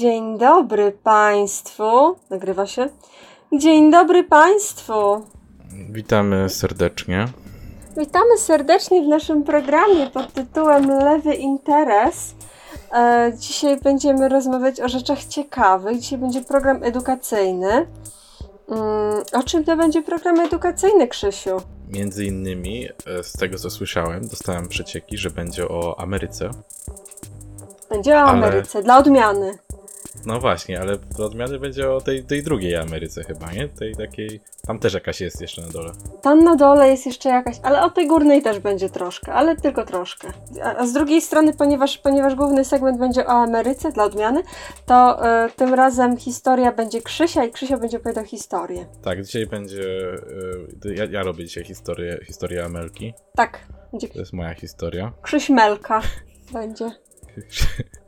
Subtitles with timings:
[0.00, 2.16] Dzień dobry Państwu.
[2.30, 2.88] Nagrywa się.
[3.52, 4.94] Dzień dobry Państwu.
[5.90, 7.28] Witamy serdecznie.
[7.96, 12.34] Witamy serdecznie w naszym programie pod tytułem Lewy Interes.
[12.92, 15.98] E, dzisiaj będziemy rozmawiać o rzeczach ciekawych.
[16.00, 17.86] Dzisiaj będzie program edukacyjny.
[18.68, 21.56] Mm, o czym to będzie program edukacyjny, Krzysiu?
[21.88, 26.50] Między innymi, e, z tego co słyszałem, dostałem przecieki, że będzie o Ameryce.
[27.90, 29.58] Będzie o Ale- Ameryce, dla odmiany.
[30.26, 33.68] No właśnie, ale odmiany będzie o tej, tej drugiej Ameryce chyba, nie?
[33.68, 34.40] Tej takiej...
[34.66, 35.92] Tam też jakaś jest jeszcze na dole.
[36.22, 39.84] Tam na dole jest jeszcze jakaś, ale o tej górnej też będzie troszkę, ale tylko
[39.84, 40.28] troszkę.
[40.62, 44.42] A, a z drugiej strony, ponieważ, ponieważ główny segment będzie o Ameryce dla odmiany,
[44.86, 48.86] to e, tym razem historia będzie Krzysia i Krzysia będzie opowiadał historię.
[49.02, 49.82] Tak, dzisiaj będzie...
[50.84, 53.14] e, Ja, ja robię dzisiaj historię, historię Amelki.
[53.34, 53.58] Tak,
[53.92, 55.12] będzie To jest moja historia.
[55.22, 56.02] Krzyś Melka
[56.52, 56.90] będzie.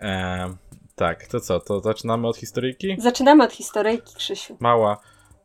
[0.00, 0.54] E,
[0.98, 1.60] tak, to co?
[1.60, 2.96] To zaczynamy od historyjki?
[2.98, 4.56] Zaczynamy od historyjki, Krzysiu.
[4.60, 5.00] mała,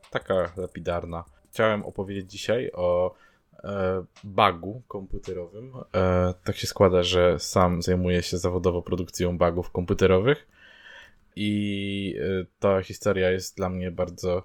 [0.09, 1.23] taka lapidarna.
[1.51, 3.15] Chciałem opowiedzieć dzisiaj o
[3.63, 5.73] e, bugu komputerowym.
[5.95, 10.47] E, tak się składa, że sam zajmuję się zawodowo produkcją bugów komputerowych
[11.35, 14.43] i e, ta historia jest dla mnie bardzo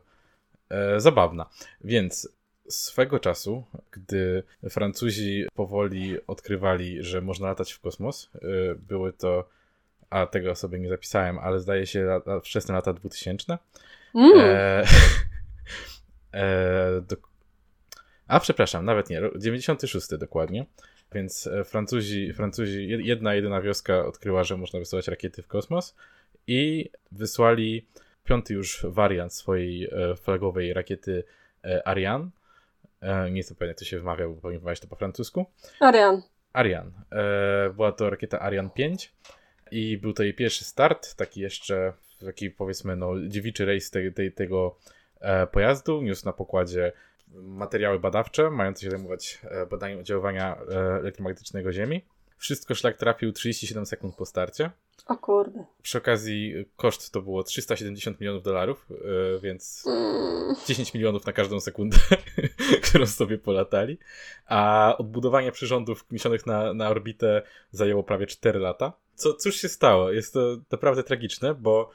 [0.71, 1.47] e, zabawna.
[1.85, 8.39] Więc swego czasu, gdy Francuzi powoli odkrywali, że można latać w kosmos, e,
[8.75, 9.49] były to,
[10.11, 13.59] a tego sobie nie zapisałem, ale zdaje się lata, wczesne lata 2000,
[14.15, 14.85] Mm, E,
[16.35, 17.17] e, do,
[18.29, 20.67] a przepraszam, nawet nie, ro- 96 dokładnie.
[21.13, 25.97] Więc e, Francuzi, Francuzi, jed- jedna jedyna wioska odkryła, że można wysyłać rakiety w kosmos
[26.47, 27.87] i wysłali
[28.25, 31.25] piąty już wariant swojej e, flagowej rakiety
[31.65, 32.29] e, Ariane.
[33.31, 35.47] Nie jestem pewien, jak to się wymawia, bo powinien wymawiać to po francusku.
[35.81, 36.23] Arian.
[36.53, 36.91] Ariane.
[37.13, 39.13] E, była to rakieta Ariane 5
[39.71, 41.93] i był to jej pierwszy start, taki jeszcze,
[42.27, 44.77] taki powiedzmy, no, dziewiczy rejs tej, tej, tego
[45.21, 46.03] e, pojazdu.
[46.03, 46.93] Niósł na pokładzie
[47.35, 52.05] materiały badawcze, mające się zajmować e, badaniem oddziaływania e, elektromagnetycznego Ziemi.
[52.37, 54.71] Wszystko szlak trafił 37 sekund po starcie.
[55.07, 55.65] O kurde.
[55.83, 59.85] Przy okazji koszt to było 370 milionów dolarów, e, więc
[60.49, 61.97] Mm, 10 milionów na każdą sekundę,
[62.89, 63.99] którą sobie polatali.
[64.47, 68.93] A odbudowanie przyrządów niesionych na, na orbitę zajęło prawie 4 lata.
[69.19, 70.13] Co, cóż się stało?
[70.13, 71.91] Jest to naprawdę tragiczne, bo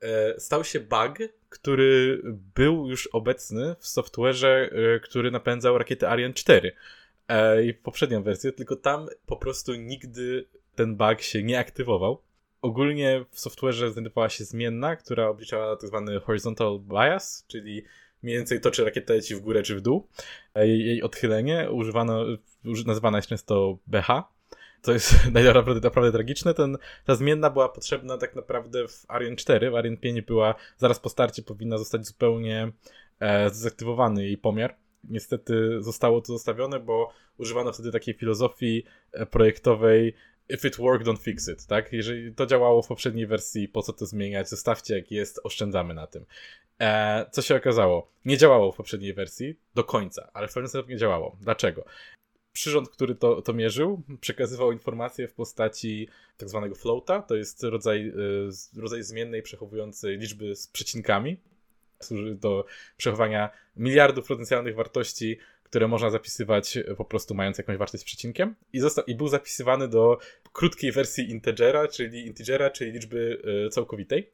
[0.00, 1.18] e, stał się bug,
[1.48, 2.22] który
[2.54, 6.72] był już obecny w software'ze, e, który napędzał rakietę Ariane 4
[7.28, 12.22] e, i poprzednią wersję, tylko tam po prostu nigdy ten bug się nie aktywował.
[12.62, 17.84] Ogólnie w software'ze znajdowała się zmienna, która obliczała tak zwany horizontal bias, czyli
[18.22, 20.08] mniej więcej to, czy rakieta leci w górę czy w dół.
[20.54, 22.24] E, Jej, jej odchylenie używano,
[22.64, 24.37] uży, nazywana jest często BH.
[24.82, 26.54] To jest naprawdę, naprawdę tragiczne.
[26.54, 29.70] Ten, ta zmienna była potrzebna tak naprawdę w Ariane 4.
[29.70, 32.72] W Ariane 5 była zaraz po starcie powinna zostać zupełnie
[33.20, 34.76] e, dezaktywowany jej pomiar.
[35.04, 40.14] Niestety zostało to zostawione, bo używano wtedy takiej filozofii e, projektowej
[40.48, 41.92] if it worked, don't fix it, tak?
[41.92, 44.48] Jeżeli to działało w poprzedniej wersji, po co to zmieniać?
[44.48, 46.24] Zostawcie jak jest, oszczędzamy na tym.
[46.80, 48.12] E, co się okazało?
[48.24, 51.36] Nie działało w poprzedniej wersji do końca, ale w pewnym sensie nie działało.
[51.40, 51.84] Dlaczego?
[52.58, 58.12] Przyrząd, który to, to mierzył, przekazywał informacje w postaci tak zwanego floata, to jest rodzaj,
[58.48, 61.36] z- rodzaj zmiennej przechowującej liczby z przecinkami.
[62.02, 62.64] Służy do
[62.96, 68.54] przechowania miliardów potencjalnych wartości, które można zapisywać y, po prostu mając jakąś wartość z przecinkiem.
[68.72, 70.18] I, został, I był zapisywany do
[70.52, 74.30] krótkiej wersji integera, czyli integera, czyli liczby y, całkowitej,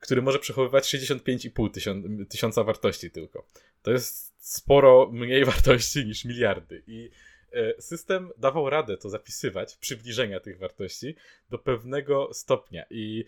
[0.00, 3.46] który może przechowywać 65,5 tysiąc, tysiąca wartości tylko.
[3.82, 6.82] To jest sporo mniej wartości niż miliardy.
[6.86, 7.35] I e,
[7.78, 11.16] system dawał radę to zapisywać, przybliżenia tych wartości
[11.50, 12.84] do pewnego stopnia.
[12.90, 13.24] I,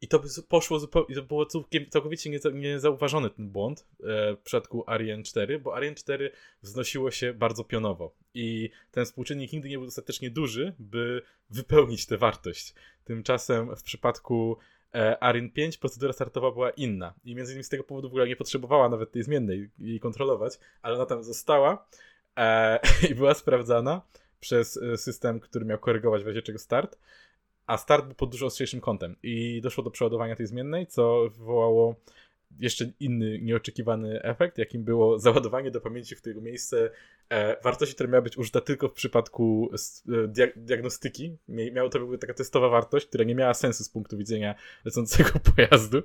[0.00, 1.46] i to by poszło zupełnie, to było
[1.90, 6.30] całkowicie nieza- niezauważony ten błąd e, w przypadku Ariane 4, bo Ariane 4
[6.62, 8.14] wznosiło się bardzo pionowo.
[8.34, 12.74] I ten współczynnik nigdy nie był dostatecznie duży, by wypełnić tę wartość.
[13.04, 14.56] Tymczasem w przypadku
[14.94, 18.28] e, Ariane 5 procedura startowa była inna i między innymi z tego powodu w ogóle
[18.28, 21.88] nie potrzebowała nawet tej zmiennej jej kontrolować, ale ona tam została
[22.36, 22.78] e,
[23.10, 24.02] i była sprawdzana
[24.40, 26.98] przez e, system, który miał korygować w razie czego start,
[27.66, 29.16] a start był pod dużo ostrzejszym kątem.
[29.22, 31.94] I doszło do przeładowania tej zmiennej, co wywołało
[32.60, 36.90] jeszcze inny nieoczekiwany efekt, jakim było załadowanie do pamięci w tego miejsce
[37.28, 39.70] e, wartości, która miała być użyta tylko w przypadku
[40.24, 41.36] e, dia diagnostyki.
[41.48, 44.54] Miało to była taka testowa wartość, która nie miała sensu z punktu widzenia
[44.84, 46.02] lecącego pojazdu,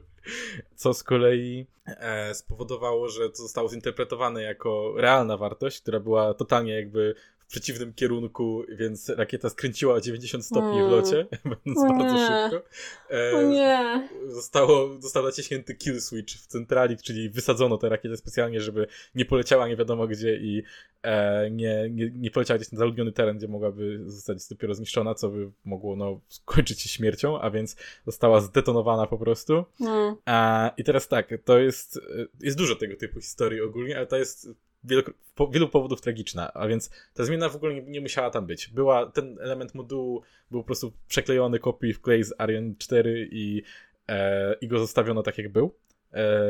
[0.76, 6.74] co z kolei e, spowodowało, że to zostało zinterpretowane jako realna wartość, która była totalnie
[6.74, 7.16] jakby
[7.52, 10.88] przeciwnym kierunku, więc rakieta skręciła o 90 stopni Mm.
[10.88, 11.26] w locie,
[11.66, 12.28] będąc O bardzo nie.
[12.50, 12.68] szybko.
[13.16, 14.10] E, O nie.
[14.28, 19.68] Zostało, został naciśnięty kill switch w centrali, czyli wysadzono tę rakietę specjalnie, żeby nie poleciała
[19.68, 20.64] nie wiadomo gdzie i
[21.04, 25.30] e, nie, nie, nie poleciała gdzieś na zaludniony teren, gdzie mogłaby zostać dopiero zniszczona, co
[25.30, 27.76] by mogło no, skończyć się śmiercią, a więc
[28.06, 29.66] została zdetonowana po prostu.
[29.82, 30.16] Mm.
[30.26, 32.00] A, I teraz tak, to jest,
[32.40, 34.48] jest dużo tego typu historii ogólnie, ale to jest
[34.84, 35.04] wielu,
[35.52, 38.68] wielu powodów tragiczna, a więc ta zmiana w ogóle nie, nie musiała tam być.
[38.68, 43.64] Była, ten element modułu był po prostu przeklejony kopiuj w klej z Ariane 4 i,
[44.08, 45.76] e, i go zostawiono tak jak był.
[46.14, 46.42] E,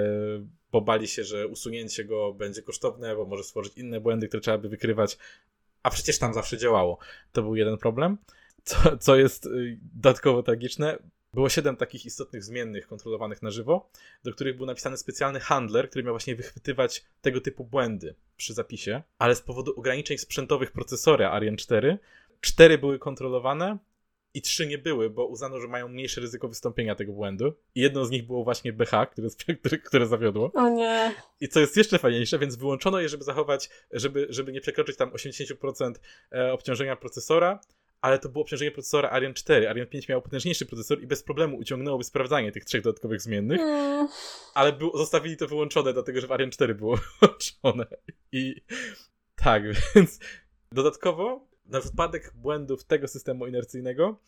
[0.72, 4.57] bo bali się, że usunięcie go będzie kosztowne, bo może stworzyć inne błędy, które trzeba
[4.57, 5.18] by wykrywać,
[5.84, 6.98] a przecież tam zawsze działało.
[7.31, 8.18] To był jeden problem.
[8.63, 10.98] Co, co jest y, dodatkowo tragiczne,
[11.33, 13.89] było siedem takich istotnych zmiennych kontrolowanych na żywo,
[14.24, 19.04] do których był napisany specjalny handler, który miał właśnie wychwytywać tego typu błędy przy zapisie,
[19.18, 22.00] ale z powodu ograniczeń sprzętowych procesora Ariane 4,
[22.42, 23.78] cztery były kontrolowane
[24.33, 27.54] i trzy nie były, bo uznano, że mają mniejsze ryzyko wystąpienia tego błędu.
[27.75, 29.27] I jedno z nich było właśnie BH, które,
[29.60, 30.51] które, które zawiodło.
[30.54, 31.16] O nie.
[31.39, 35.10] I co jest jeszcze fajniejsze, więc wyłączono je, żeby zachować, żeby, żeby nie przekroczyć tam
[35.10, 35.94] 80%
[36.31, 37.60] e, obciążenia procesora,
[38.01, 39.69] ale to było obciążenie procesora Ariane 4.
[39.69, 44.07] Ariane 5 miał potężniejszy procesor i bez problemu uciągnęłoby sprawdzanie tych trzech dodatkowych zmiennych, Mm.
[44.53, 47.86] ale był, zostawili to wyłączone, dlatego że w Ariane 4 było wyłączone.
[48.31, 48.56] I
[49.36, 49.63] tak,
[49.95, 50.19] więc
[50.71, 54.19] dodatkowo na wypadek błędów tego systemu inercyjnego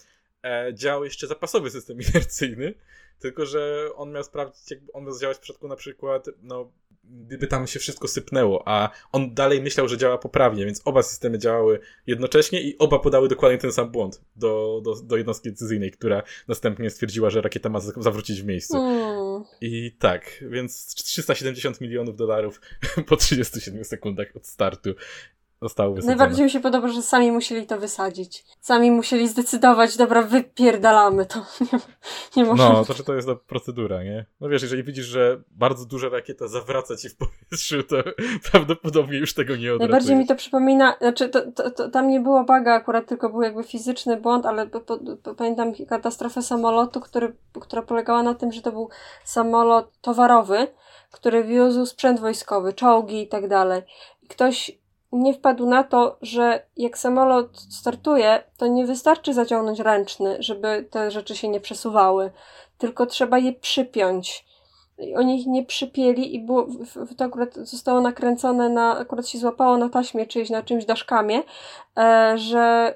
[0.73, 2.73] działał jeszcze zapasowy system inercyjny,
[3.19, 6.71] tylko że on miał sprawdzić, jakby on miał działać w przypadku na przykład, no,
[7.03, 11.37] gdyby tam się wszystko sypnęło, a on dalej myślał, że działa poprawnie, więc oba systemy
[11.37, 16.23] działały jednocześnie i oba podały dokładnie ten sam błąd do, do, do jednostki decyzyjnej, która
[16.47, 18.77] następnie stwierdziła, że rakieta ma za- zawrócić w miejscu.
[18.77, 19.43] Mm.
[19.61, 22.61] I tak, więc 370 milionów dolarów
[23.07, 24.95] po 37 sekundach od startu
[25.63, 26.15] zostało wysadzone.
[26.15, 28.45] Najbardziej mi się podoba, że sami musieli to wysadzić.
[28.61, 31.39] Sami musieli zdecydować, dobra, wypierdalamy to.
[32.35, 34.25] Nie, nie No, to czy to jest ta procedura, nie?
[34.41, 37.95] No wiesz, jeżeli widzisz, że bardzo duża rakieta zawraca ci w powietrzu, to
[38.51, 39.79] prawdopodobnie już tego nie odratujesz.
[39.79, 43.41] Najbardziej mi to przypomina, znaczy to, to, to, tam nie było baga akurat, tylko był
[43.41, 48.51] jakby fizyczny błąd, ale po, po, po, pamiętam katastrofę samolotu, który, która polegała na tym,
[48.51, 48.89] że to był
[49.23, 50.67] samolot towarowy,
[51.11, 53.81] który wiózł sprzęt wojskowy, czołgi i tak dalej.
[54.21, 54.71] I ktoś
[55.13, 61.11] nie wpadł na to, że jak samolot startuje, to nie wystarczy zaciągnąć ręczny, żeby te
[61.11, 62.31] rzeczy się nie przesuwały,
[62.77, 64.45] tylko trzeba je przypiąć.
[64.97, 66.67] I oni ich nie przypięli i było,
[67.17, 71.43] to akurat zostało nakręcone na, akurat się złapało na taśmie czyjś, na czymś daszkamie,
[71.97, 72.95] e, że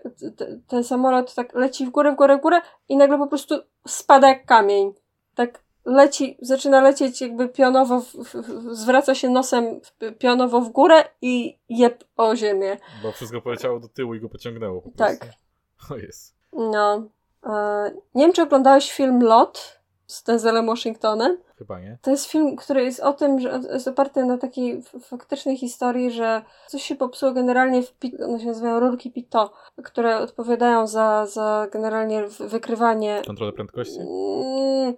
[0.67, 3.55] ten samolot tak leci w górę, w górę, w górę i nagle po prostu
[3.87, 4.93] spada jak kamień.
[5.35, 9.79] Tak leci, zaczyna lecieć jakby pionowo, w, w, w, zwraca się nosem
[10.19, 12.77] pionowo w górę i jeb o ziemię.
[13.03, 15.17] Bo wszystko poleciało do tyłu i go pociągnęło po Tak.
[15.91, 16.35] O jest.
[16.53, 17.07] No.
[17.45, 21.37] E, nie wiem, czy oglądałeś film Lot z Denzelem Washingtonem.
[21.57, 21.97] Chyba nie.
[22.01, 26.41] To jest film, który jest o tym, że jest oparty na takiej faktycznej historii, że
[26.67, 29.53] coś się popsuło generalnie w pit, one się nazywają rurki Pito,
[29.83, 33.21] które odpowiadają za, za generalnie wykrywanie.
[33.27, 33.99] Kontrolę prędkości?
[33.99, 34.93] Mm,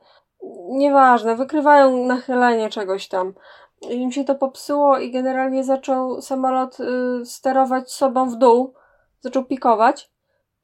[0.70, 3.34] nieważne, wykrywają nachylenie czegoś tam.
[3.90, 8.74] Im się to popsuło i generalnie zaczął samolot y, sterować sobą w dół,
[9.20, 10.12] zaczął pikować.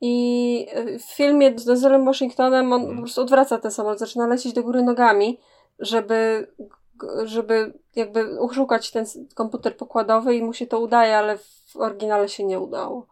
[0.02, 2.98] I y, w filmie z Denzelem Washingtonem on Mhm.
[2.98, 5.40] po prostu odwraca ten samolot, zaczyna lecieć do góry nogami,
[5.80, 6.48] żeby,
[7.24, 9.06] żeby jakby uszukać ten
[9.36, 13.08] komputer pokładowy i mu się to udaje, ale w oryginale się nie udało.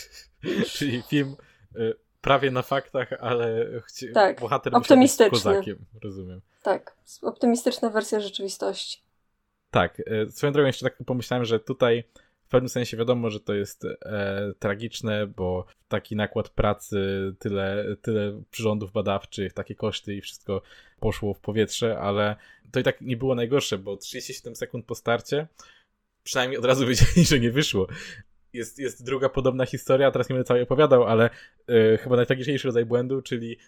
[0.74, 1.36] Czyli film
[1.76, 5.78] y, prawie na faktach, ale chci- Tak, bohater musiał być kozakiem.
[6.02, 6.40] Rozumiem.
[6.62, 9.02] Tak, optymistyczna wersja rzeczywistości.
[9.70, 12.04] Tak, e, swoją drogą jeszcze tak pomyślałem, że tutaj
[12.42, 16.98] w pewnym sensie wiadomo, że to jest e, tragiczne, bo taki nakład pracy,
[17.38, 20.62] tyle, tyle przyrządów badawczych, takie koszty i wszystko
[21.00, 22.36] poszło w powietrze, ale
[22.72, 25.46] to i tak nie było najgorsze, bo 37 sekund po starcie
[26.24, 27.86] przynajmniej od razu wiedzieli, że nie wyszło.
[28.52, 31.30] Jest, jest druga podobna historia, teraz nie będę całej opowiadał, ale
[31.68, 33.58] e, chyba najtragiczniejszy rodzaj błędu, czyli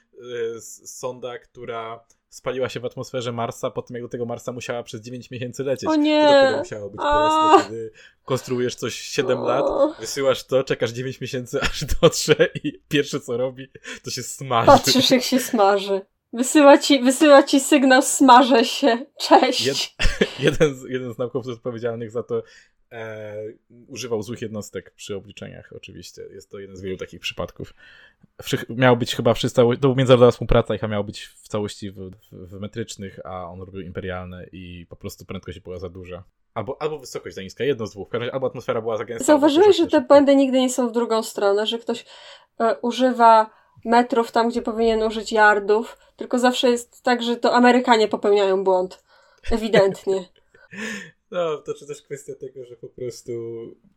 [0.57, 4.83] s- sonda, która spaliła się w atmosferze Marsa, po tym jak do tego Marsa musiała
[4.83, 5.89] przez 9 miesięcy lecieć.
[5.89, 6.23] O To nie!
[6.25, 7.15] dopiero musiało być A!
[7.15, 7.91] bolesne, kiedy
[8.25, 9.65] konstruujesz coś 7 lat,
[10.01, 12.35] wysyłasz to, czekasz 9 miesięcy, aż dotrze
[12.65, 13.69] i pierwsze co robi,
[14.05, 14.67] to się smaży.
[14.67, 16.01] Patrzysz, jak się smaży.
[16.33, 19.07] Wysyła ci, wysyła ci sygnał, smażę się.
[19.21, 19.69] Cześć.
[19.69, 19.91] Jed-
[20.45, 22.43] jeden, z, jeden z naukowców odpowiedzialnych za to
[22.93, 23.35] e,
[23.89, 26.23] używał złych jednostek przy obliczeniach, oczywiście.
[26.23, 27.75] Jest to jeden z wielu takich przypadków.
[28.69, 31.97] Miał być chyba w całości, to była międzynarodowa współpraca i miał być w całości w,
[31.97, 36.25] w, w metrycznych, a on robił imperialne i po prostu prędkość była za duża.
[36.55, 38.09] Albo, albo wysokość za niska, jedno z dwóch.
[38.33, 39.25] Albo atmosfera była za gęsta.
[39.25, 42.05] Zauważyłeś, że te błędy nigdy nie są w drugą stronę, że ktoś
[42.61, 43.51] e, używa
[43.85, 49.03] metrów tam, gdzie powinien użyć yardów, tylko zawsze jest tak, że to Amerykanie popełniają błąd.
[49.51, 50.25] Ewidentnie.
[51.31, 53.33] No, to czy też kwestia tego, że po prostu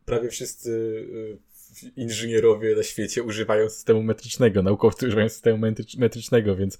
[0.04, 1.38] prawie wszyscy y,
[1.96, 5.58] inżynierowie na świecie używają systemu metrycznego, naukowcy używają systemu
[5.98, 6.78] metrycznego, więc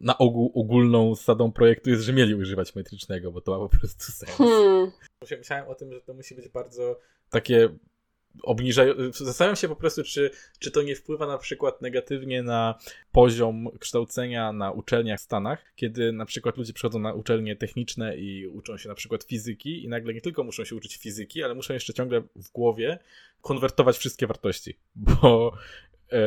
[0.00, 4.12] na ogół ogólną zasadą projektu jest, że mieli używać metrycznego, bo to ma po prostu
[4.12, 4.30] sens.
[4.30, 4.90] Hmm.
[5.38, 7.00] Myślałem o tym, że to musi być bardzo
[7.30, 7.68] takie
[8.42, 8.94] obniżają.
[9.12, 12.78] Zastanawiam się po prostu, czy, czy to nie wpływa na przykład negatywnie na
[13.12, 18.46] poziom kształcenia na uczelniach w Stanach, kiedy na przykład ludzie przychodzą na uczelnie techniczne i
[18.46, 21.74] uczą się na przykład fizyki i nagle nie tylko muszą się uczyć fizyki, ale muszą
[21.74, 22.98] jeszcze ciągle w głowie
[23.40, 24.78] konwertować wszystkie wartości,
[25.22, 25.52] bo
[26.12, 26.18] e,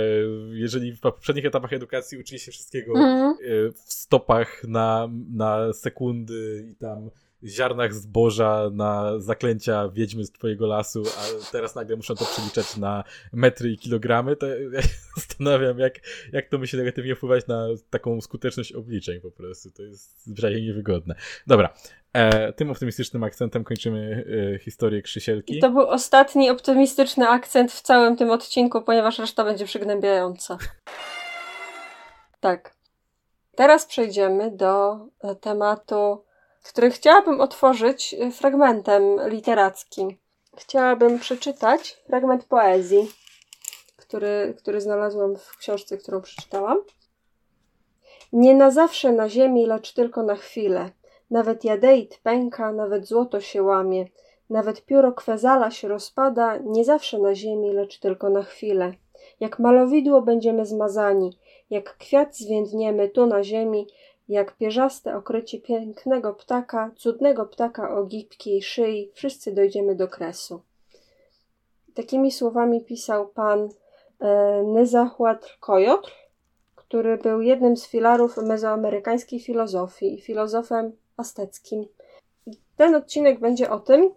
[0.52, 3.36] jeżeli w poprzednich etapach edukacji uczyli się wszystkiego mm.
[3.74, 7.10] w stopach na, na sekundy i tam
[7.48, 13.04] ziarnach zboża na zaklęcia wiedźmy z twojego lasu, a teraz nagle muszą to przeliczać na
[13.34, 16.00] metry i kilogramy, to ja się zastanawiam, jak,
[16.34, 19.72] jak to musi negatywnie wpływać na taką skuteczność obliczeń po prostu.
[19.72, 21.16] To jest zwyczajnie niewygodne.
[21.48, 21.74] Dobra,
[22.14, 24.26] e, tym optymistycznym akcentem kończymy
[24.56, 25.58] e, historię Krzysielki.
[25.58, 30.58] I to był ostatni optymistyczny akcent w całym tym odcinku, ponieważ reszta będzie przygnębiająca.
[32.40, 32.76] Tak.
[33.56, 36.25] Teraz przejdziemy do e, tematu
[36.66, 40.18] który chciałabym otworzyć y, fragmentem literackim.
[40.58, 43.12] Chciałabym przeczytać fragment poezji,
[43.98, 46.78] który, który znalazłam w książce, którą przeczytałam.
[48.34, 50.90] Nie na zawsze na ziemi, lecz tylko na chwilę.
[51.32, 54.06] Nawet jadeit pęka, nawet złoto się łamie.
[54.50, 58.94] Nawet pióro kwezala się rozpada, nie zawsze na ziemi, lecz tylko na chwilę.
[59.40, 63.88] Jak malowidło będziemy zmazani, jak kwiat zwiędniemy tu na ziemi,
[64.28, 70.62] jak pierzaste okrycie pięknego ptaka, cudnego ptaka o gipkiej szyi, wszyscy dojdziemy do kresu.
[71.94, 73.70] Takimi słowami pisał pan
[74.22, 76.12] e, Kojotl,
[76.76, 81.86] który był jednym z filarów mezoamerykańskiej filozofii, filozofem azteckim.
[82.78, 84.14] Ten odcinek będzie o tym,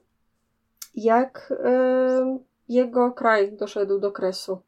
[0.95, 2.39] jak e,
[2.69, 4.59] jego kraj doszedł do kresu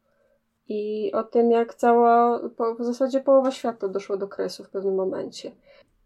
[0.71, 4.95] i o tym, jak cała, po, w zasadzie połowa świata doszła do kresu w pewnym
[4.95, 5.51] momencie.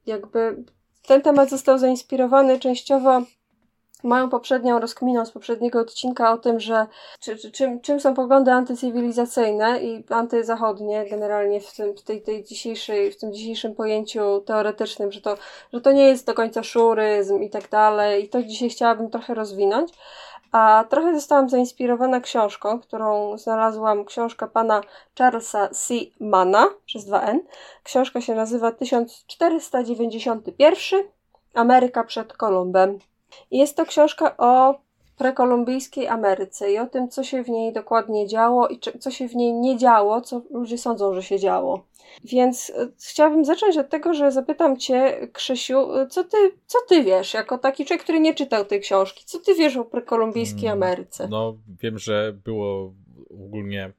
[0.05, 0.63] Jakby
[1.07, 3.21] ten temat został zainspirowany częściowo
[4.05, 6.87] moją poprzednią rozkminą z poprzedniego odcinka o tym, że
[7.19, 12.43] czy, czy, czym, czym są poglądy antycywilizacyjne i antyzachodnie generalnie w tym, w tej, tej
[12.43, 15.37] dzisiejszej, w tym dzisiejszym pojęciu teoretycznym, że to,
[15.73, 19.33] że to nie jest do końca szuryzm i tak dalej i to dzisiaj chciałabym trochę
[19.33, 19.93] rozwinąć.
[20.51, 24.81] A trochę zostałam zainspirowana książką, którą znalazłam, książka pana
[25.17, 25.93] Charlesa C.
[26.19, 27.37] Mana przez 2N.
[27.83, 31.03] Książka się nazywa 1491
[31.53, 32.99] Ameryka przed Kolumbem.
[33.51, 34.79] Jest to książka o
[35.17, 39.35] prekolumbijskiej Ameryce i o tym, co się w niej dokładnie działo i co się w
[39.35, 41.85] niej nie działo, co ludzie sądzą, że się działo.
[42.23, 47.03] Więc e, chciałabym zacząć od tego, że zapytam Cię, Krzysiu, e, co ty, co ty
[47.03, 50.83] wiesz, jako taki człowiek, który nie czytał tej książki, co ty wiesz o prekolumbijskiej mm,
[50.83, 51.27] Ameryce?
[51.27, 52.93] No, wiem, że było
[53.29, 53.93] ogólnie,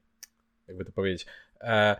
[0.67, 1.25] jakby to powiedzieć,
[1.61, 1.95] e,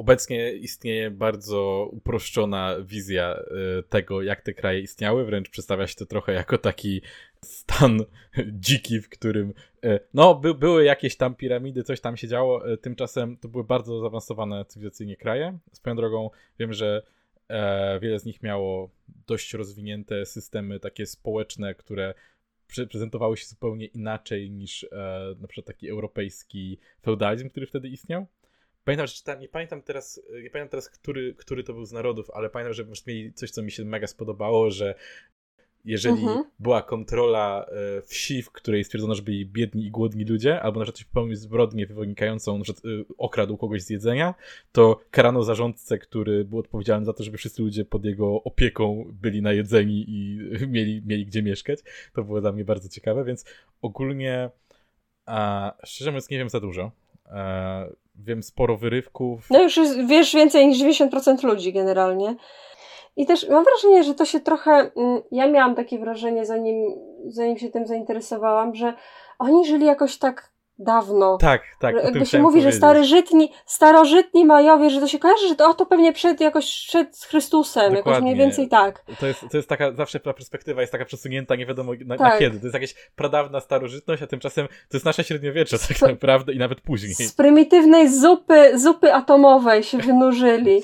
[0.00, 6.06] Obecnie istnieje bardzo uproszczona wizja e, tego, jak te kraje istniały, wręcz przedstawia się to
[6.06, 7.02] trochę jako taki
[7.44, 7.98] stan
[8.66, 9.54] dziki, w którym
[9.84, 13.64] e, no, by, były jakieś tam piramidy, coś tam się działo, e, tymczasem to były
[13.64, 15.58] bardzo zaawansowane cywilizacyjnie kraje.
[15.72, 17.02] Swoją drogą wiem, że
[18.00, 18.90] wiele z nich miało
[19.26, 22.14] dość rozwinięte systemy takie społeczne, które
[22.90, 24.86] prezentowały się zupełnie inaczej niż
[25.40, 28.26] na przykład taki europejski feudalizm, który wtedy istniał.
[28.84, 32.30] Pamiętam, że czytałem, nie pamiętam teraz, nie pamiętam teraz, który, który to był z narodów,
[32.30, 34.94] ale pamiętam, że mieli coś, co mi się mega spodobało, że
[35.84, 36.44] jeżeli mhm.
[36.58, 40.84] była kontrola e, wsi, w której stwierdzono, że byli biedni i głodni ludzie, albo na
[40.84, 42.76] przykład coś popełnił zbrodnię wynikającą, że e,
[43.18, 44.34] okradł kogoś z jedzenia,
[44.72, 49.42] to karano zarządcę, który był odpowiedzialny za to, żeby wszyscy ludzie pod jego opieką byli
[49.42, 50.38] najedzeni i
[50.74, 51.78] mieli, mieli gdzie mieszkać.
[52.12, 53.44] To było dla mnie bardzo ciekawe, więc
[53.82, 54.50] ogólnie
[55.26, 56.92] a, szczerze mówiąc nie wiem za dużo.
[57.26, 57.92] E,
[58.24, 59.50] wiem sporo wyrywków.
[59.50, 62.36] No już wiesz więcej niż 90% ludzi generalnie.
[63.16, 64.70] I też mam wrażenie, że to się trochę.
[64.70, 66.96] Mm, ja miałam takie wrażenie, zanim,
[67.26, 68.94] zanim się tym zainteresowałam, że
[69.38, 71.38] oni żyli jakoś tak dawno.
[71.40, 71.94] Tak, tak.
[71.94, 72.72] Jakby się mówi, powiedzieć.
[72.72, 76.86] że starożytni, starożytni Majowie, że to się kojarzy, że to, o, to pewnie przed jakoś
[76.88, 78.12] przed Chrystusem, Dokładnie.
[78.12, 79.04] jakoś mniej więcej tak.
[79.20, 82.32] To jest, to jest taka, zawsze ta perspektywa jest taka przesunięta, nie wiadomo na, tak.
[82.32, 82.60] na kiedy.
[82.60, 86.80] To jest jakaś pradawna starożytność, a tymczasem to jest nasze średniowiecze tak naprawdę i nawet
[86.80, 87.14] później.
[87.14, 90.82] Z prymitywnej zupy, zupy atomowej się wynurzyli.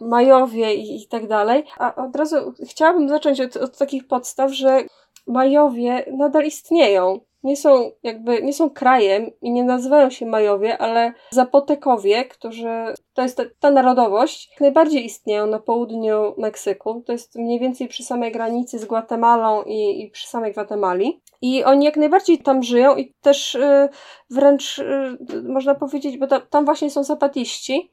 [0.00, 1.64] Majowie i, i tak dalej.
[1.78, 4.84] A od razu chciałabym zacząć od, od takich podstaw, że
[5.26, 7.20] Majowie nadal istnieją.
[7.44, 12.68] Nie są jakby, nie są krajem i nie nazywają się Majowie, ale Zapotekowie, którzy,
[13.14, 17.02] to jest ta, ta narodowość, najbardziej istnieją na południu Meksyku.
[17.06, 21.20] To jest mniej więcej przy samej granicy z Gwatemalą i, i przy samej Gwatemali.
[21.42, 23.88] I oni jak najbardziej tam żyją i też y,
[24.30, 25.18] wręcz y,
[25.48, 27.90] można powiedzieć, bo ta, tam właśnie są zapatiści,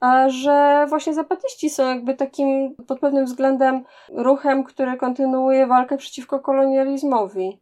[0.00, 6.40] a że właśnie zapatiści są jakby takim pod pewnym względem ruchem, który kontynuuje walkę przeciwko
[6.40, 7.60] kolonializmowi.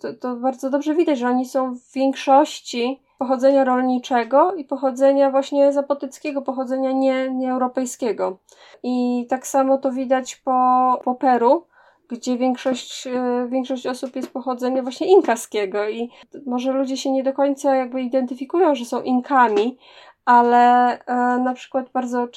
[0.00, 5.72] To, to bardzo dobrze widać, że oni są w większości pochodzenia rolniczego i pochodzenia właśnie
[5.72, 8.38] zapotyckiego, pochodzenia nie, nie europejskiego.
[8.82, 11.66] I tak samo to widać po, po Peru,
[12.08, 16.10] gdzie większość, e, większość osób jest pochodzenia właśnie inkaskiego i
[16.46, 19.78] może ludzie się nie do końca jakby identyfikują, że są inkami,
[20.24, 22.28] ale e, na przykład bardzo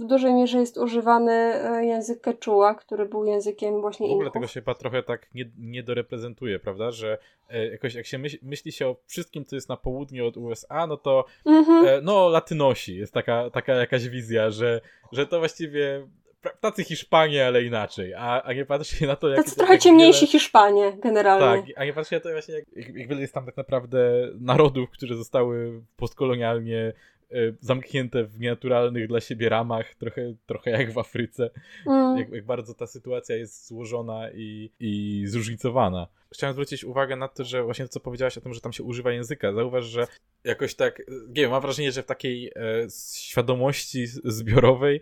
[0.00, 4.32] w dużej mierze jest używany e, język quechua, który był językiem właśnie W ogóle Inków.
[4.34, 6.90] tego się chyba trochę tak nie, nie doreprezentuje, prawda?
[6.90, 7.18] Że
[7.50, 10.86] e, jakoś jak się myśl, myśli się o wszystkim, co jest na południu od USA,
[10.86, 12.04] no to Mhm.
[12.04, 14.80] no Latynosi jest taka, taka jakaś wizja, że,
[15.12, 16.06] że to właściwie
[16.60, 19.36] tacy Hiszpanie, ale inaczej, a, a nie patrzy się na to, jak...
[19.44, 21.62] Tacy trochę jak ciemniejsi wiele- Hiszpanie generalnie.
[21.66, 23.56] Tak, a nie patrzy się na to właśnie, jak, jak, jak wiele jest tam tak
[23.56, 26.92] naprawdę narodów, które zostały postkolonialnie
[27.60, 31.50] zamknięte w nienaturalnych dla siebie ramach, trochę, trochę jak w Afryce
[31.86, 32.18] Mm.
[32.18, 36.06] jak, jak bardzo ta sytuacja jest złożona i, i zróżnicowana.
[36.32, 38.82] Chciałem zwrócić uwagę na to, że właśnie to, co powiedziałaś o tym, że tam się
[38.82, 39.52] używa języka.
[39.52, 40.06] Zauważ, że
[40.44, 42.52] jakoś tak, nie wiem, mam wrażenie, że w takiej e,
[43.14, 45.00] świadomości zbiorowej e,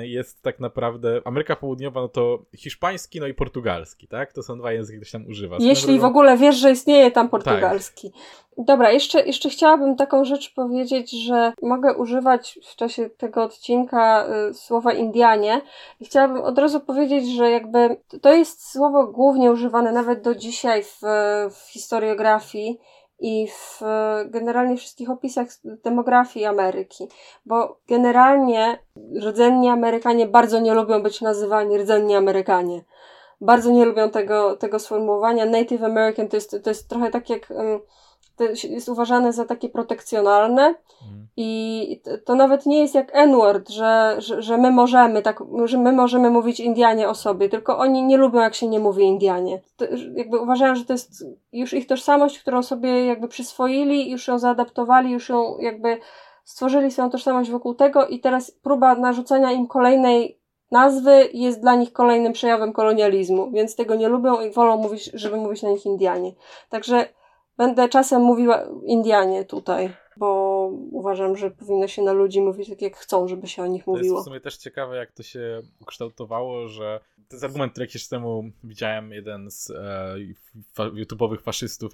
[0.00, 4.32] jest tak naprawdę Ameryka Południowa, no to hiszpański, no i portugalski, tak?
[4.32, 5.56] To są dwa języki, które się tam używa.
[5.60, 7.30] Jeśli w ogóle wiesz, że istnieje tam Tak.
[7.30, 8.12] portugalski.
[8.58, 14.54] Dobra, jeszcze, jeszcze chciałabym taką rzecz powiedzieć, że mogę używać w czasie tego odcinka y,
[14.54, 15.60] słowa Indianie
[16.00, 20.82] i chciałabym od razu powiedzieć, że jakby to jest słowo głównie używane nawet do dzisiaj
[20.82, 21.00] w,
[21.50, 22.78] w historiografii
[23.22, 23.80] i w
[24.26, 27.08] generalnie wszystkich opisach demografii Ameryki,
[27.46, 28.78] bo generalnie
[29.22, 32.84] rdzenni Amerykanie bardzo nie lubią być nazywani rdzenni Amerykanie
[33.42, 35.46] bardzo nie lubią tego, tego sformułowania.
[35.46, 37.50] Native American to jest, to jest trochę tak jak.
[37.50, 37.80] um,
[38.64, 41.26] jest uważane za takie protekcjonalne Mhm.
[41.36, 45.78] i to- to nawet nie jest jak N-word, że, że, że my możemy tak, że
[45.78, 49.60] my możemy mówić Indianie o sobie, tylko oni nie lubią jak się nie mówi Indianie.
[49.76, 54.38] To, jakby uważają, że to jest już ich tożsamość, którą sobie jakby przyswoili, już ją
[54.38, 55.98] zaadaptowali, już ją jakby
[56.44, 60.38] stworzyli swoją tożsamość wokół tego i teraz próba narzucenia im kolejnej
[60.70, 65.36] nazwy jest dla nich kolejnym przejawem kolonializmu, więc tego nie lubią i wolą mówić, żeby
[65.36, 66.32] mówić na nich Indianie.
[66.68, 67.06] Także
[67.56, 72.96] będę czasem mówiła Indianie tutaj, bo uważam, że powinno się na ludzi mówić tak, jak
[72.96, 74.20] chcą, żeby się o nich To jest mówiło.
[74.22, 78.44] w sumie też ciekawe, jak to się ukształtowało, że to jest argument, który jakiś temu
[78.64, 80.16] widziałem, jeden z e,
[80.74, 81.92] fa- YouTube'owych faszystów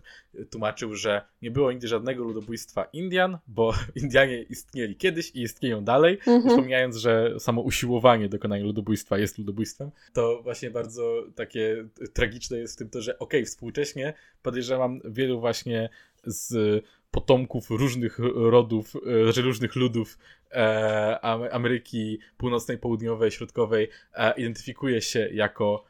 [0.50, 6.18] tłumaczył, że nie było nigdy żadnego ludobójstwa Indian, bo Indianie istnieli kiedyś i istnieją dalej,
[6.26, 6.48] Mhm.
[6.48, 12.78] Wspomniając, że samo usiłowanie dokonania ludobójstwa jest ludobójstwem, to właśnie bardzo takie tragiczne jest w
[12.78, 15.88] tym to, że okej, współcześnie podejrzewam wielu właśnie
[16.24, 20.18] z potomków różnych rodów, e, znaczy różnych ludów
[20.50, 25.84] e, Am- Ameryki Północnej, Południowej, Środkowej e, identyfikuje się jako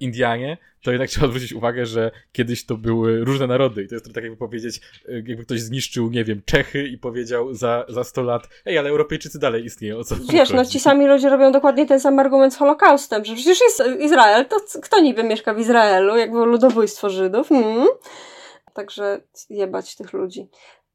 [0.00, 4.14] Indianie, to jednak trzeba zwrócić uwagę, że kiedyś to były różne narody i to jest
[4.14, 8.48] tak jakby powiedzieć, jakby ktoś zniszczył, nie wiem, Czechy i powiedział za, za 100 lat,
[8.66, 12.00] ej, ale Europejczycy dalej istnieją, o co Wiesz, no ci sami ludzie robią dokładnie ten
[12.00, 16.30] sam argument z Holokaustem, że przecież jest Izrael, to kto niby mieszka w Izraelu, jak
[16.30, 17.48] było ludobójstwo Żydów?
[17.48, 17.86] Hmm?
[18.74, 20.48] Także jebać tych ludzi.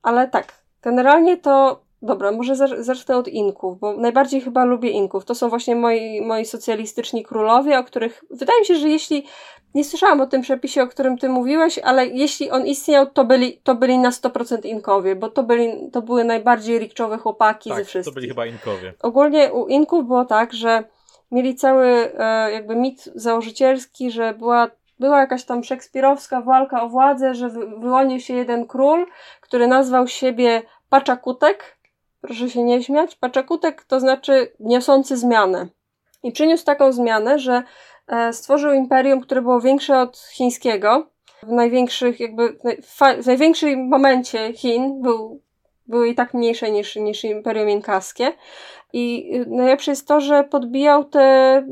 [0.03, 5.25] Ale tak, generalnie to, dobra, może zacz- zacznę od Inków, bo najbardziej chyba lubię Inków.
[5.25, 9.25] To są właśnie moi, moi socjalistyczni królowie, o których, wydaje mi się, że jeśli,
[9.73, 13.57] nie słyszałam o tym przepisie, o którym ty mówiłeś, ale jeśli on istniał, to byli,
[13.63, 17.85] to byli na 100% Inkowie, bo to byli, to były najbardziej rikczowe chłopaki ze tak,
[17.85, 18.13] wszystkich.
[18.13, 18.93] to byli chyba Inkowie.
[19.01, 20.83] Ogólnie u Inków było tak, że
[21.31, 24.67] mieli cały e, jakby mit założycielski, że była,
[24.99, 29.05] była jakaś tam szekspirowska walka o władzę, że wy, wyłonił się jeden król,
[29.41, 31.77] który nazwał siebie Paczakutek.
[32.21, 33.15] Proszę się nie śmiać.
[33.15, 35.67] Paczakutek to znaczy niosący zmianę.
[36.23, 37.63] I przyniósł taką zmianę, że
[38.08, 41.08] e, stworzył imperium, które było większe od chińskiego.
[41.43, 42.58] W największych, jakby,
[43.23, 45.41] w największym momencie Chin był,
[45.88, 48.32] były i tak mniejsze niż, niż imperium inkaskie.
[48.93, 51.65] I y, najlepsze jest to, że podbijał te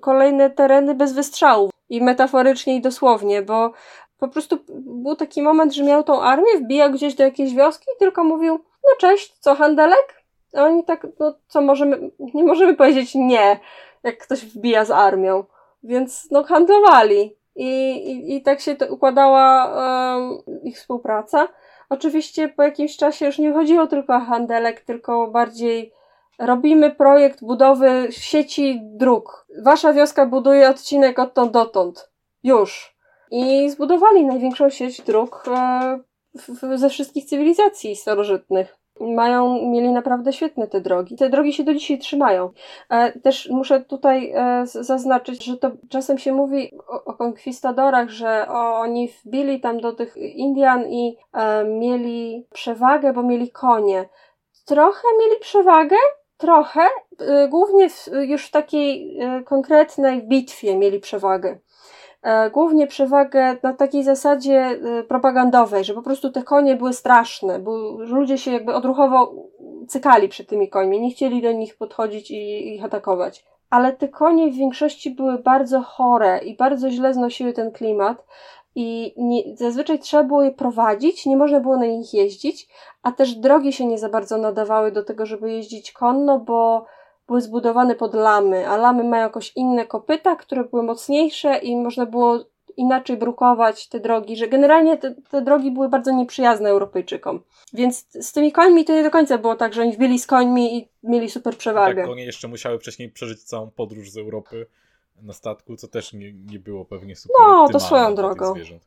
[0.00, 1.70] kolejne tereny bez wystrzałów.
[1.90, 3.72] I metaforycznie, i dosłownie, bo
[4.18, 7.98] po prostu był taki moment, że miał tą armię, wbijał gdzieś do jakiejś wioski i
[7.98, 10.22] tylko mówił, no cześć, co handelek?
[10.54, 13.60] A oni tak, no co możemy, nie możemy powiedzieć nie,
[14.02, 15.44] jak ktoś wbija z armią.
[15.82, 17.36] Więc no handlowali.
[17.56, 19.72] i, i, i tak się to układała
[20.16, 21.48] um, ich współpraca.
[21.88, 25.92] Oczywiście po jakimś czasie już nie chodziło tylko o handelek, tylko bardziej
[26.38, 29.46] robimy projekt budowy sieci dróg.
[29.62, 32.10] Wasza wioska buduje odcinek odtąd dotąd.
[32.42, 32.96] Już.
[33.30, 38.77] I zbudowali największą sieć dróg e, ze wszystkich cywilizacji starożytnych.
[39.00, 41.16] Mają, mieli naprawdę świetne te drogi.
[41.16, 42.50] Te drogi się do dzisiaj trzymają.
[42.90, 48.46] E, też muszę tutaj e, zaznaczyć, że to czasem się mówi o, o konkwistadorach, że
[48.48, 54.08] o, oni wbili tam do tych Indian i e, mieli przewagę, bo mieli konie.
[54.64, 55.96] Trochę mieli przewagę,
[56.36, 56.80] trochę,
[57.20, 61.58] e, głównie w, już w takiej konkretnej bitwie mieli przewagę.
[62.22, 67.58] E, głównie przewagę na takiej zasadzie e, propagandowej, że po prostu te konie były straszne,
[67.58, 69.34] bo ludzie się jakby odruchowo
[69.88, 73.44] cykali przed tymi końmi, nie chcieli do nich podchodzić i ich atakować.
[73.70, 78.24] Ale te konie w większości były bardzo chore i bardzo źle znosiły ten klimat
[78.74, 82.68] i nie, zazwyczaj trzeba było je prowadzić, nie można było na nich jeździć,
[83.02, 86.86] a też drogi się nie za bardzo nadawały do tego, żeby jeździć konno, bo
[87.28, 92.06] były zbudowane pod lamy, a lamy mają jakoś inne kopyta, które były mocniejsze i można
[92.06, 92.44] było
[92.76, 97.40] inaczej brukować te drogi, że generalnie te, te drogi były bardzo nieprzyjazne Europejczykom.
[97.72, 100.78] Więc z tymi końmi to nie do końca było tak, że oni wbili z końmi
[100.78, 102.02] i mieli super przewagę.
[102.02, 104.66] Tak, konie jeszcze musiały wcześniej przeżyć całą podróż z Europy
[105.22, 108.54] na statku, co też nie, nie było pewnie super No, to swoją drogą.
[108.56, 108.80] Y,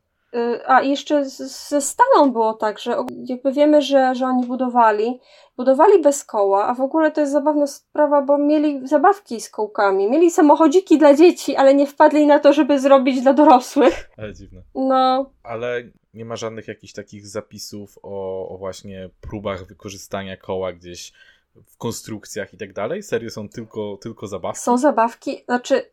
[0.66, 5.20] a jeszcze ze Staną było tak, że jakby wiemy, że, że oni budowali,
[5.56, 10.10] budowali bez koła, a w ogóle to jest zabawna sprawa, bo mieli zabawki z kołkami,
[10.10, 14.10] mieli samochodziki dla dzieci, ale nie wpadli na to, żeby zrobić dla dorosłych.
[14.18, 14.62] Ale dziwne.
[14.74, 15.30] No.
[15.42, 15.82] Ale
[16.14, 21.12] nie ma żadnych jakichś takich zapisów o, o właśnie próbach wykorzystania koła gdzieś
[21.66, 23.02] w konstrukcjach i tak dalej?
[23.02, 24.62] Serio są tylko, tylko zabawki?
[24.62, 25.91] Są zabawki, znaczy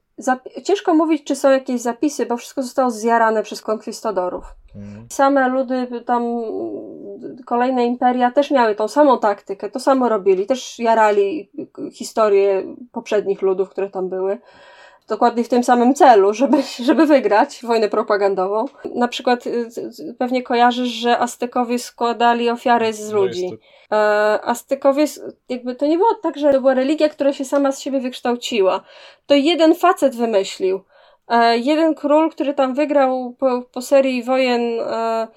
[0.64, 4.46] Ciężko mówić, czy są jakieś zapisy, bo wszystko zostało zjarane przez konkwistadorów.
[4.76, 5.08] Mhm.
[5.12, 6.24] Same ludy, tam
[7.46, 11.52] kolejne imperia też miały tą samą taktykę, to samo robili, też jarali
[11.94, 14.38] historię poprzednich ludów, które tam były
[15.10, 18.66] dokładnie w tym samym celu, żeby, żeby wygrać wojnę propagandową.
[18.96, 19.70] Na przykład y,
[20.18, 23.50] pewnie kojarzysz, że Aztekowie składali ofiary z no ludzi.
[23.52, 23.58] No
[24.44, 25.06] Aztekowie,
[25.50, 28.82] jakby to nie było tak, że to była religia, która się sama z siebie wykształciła.
[29.26, 30.84] To jeden facet wymyślił.
[31.30, 35.28] E, jeden król, który tam wygrał po, po serii wojen e,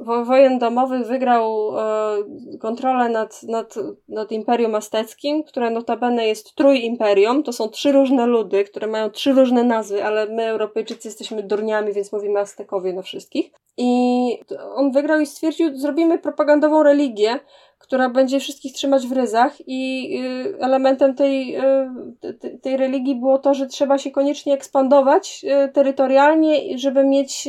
[0.00, 3.74] wojen domowych wygrał e, kontrolę nad, nad,
[4.08, 7.42] nad Imperium Azteckim, które notabene jest trójimperium.
[7.42, 11.92] To są trzy różne ludy, które mają trzy różne nazwy, ale my Europejczycy jesteśmy durniami,
[11.92, 13.50] więc mówimy Aztekowie na wszystkich.
[13.76, 14.38] I
[14.74, 17.40] on wygrał i stwierdził, zrobimy propagandową religię,
[17.78, 23.54] która będzie wszystkich trzymać w ryzach i y, elementem tej, y, tej religii było to,
[23.54, 27.48] że trzeba się koniecznie ekspandować y, terytorialnie, żeby mieć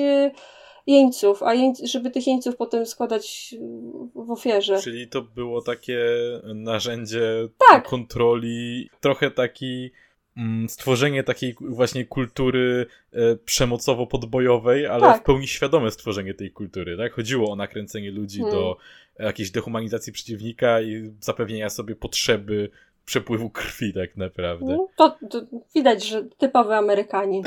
[0.87, 1.51] jeńców, a
[1.83, 3.55] żeby tych jeńców potem składać
[4.15, 4.81] w ofierze.
[4.81, 5.99] Czyli to było takie
[6.43, 7.87] narzędzie tak.
[7.87, 9.91] kontroli, trochę taki
[10.37, 15.21] mm, stworzenie takiej właśnie kultury e, przemocowo-podbojowej, ale tak.
[15.21, 17.13] w pełni świadome stworzenie tej kultury, tak?
[17.13, 18.55] Chodziło o nakręcenie ludzi hmm.
[18.55, 18.77] do
[19.19, 22.69] jakiejś dehumanizacji przeciwnika i zapewnienia sobie potrzeby
[23.05, 24.65] przepływu krwi tak naprawdę.
[24.65, 25.41] No, to, to
[25.75, 27.43] widać, że typowy Amerykanin.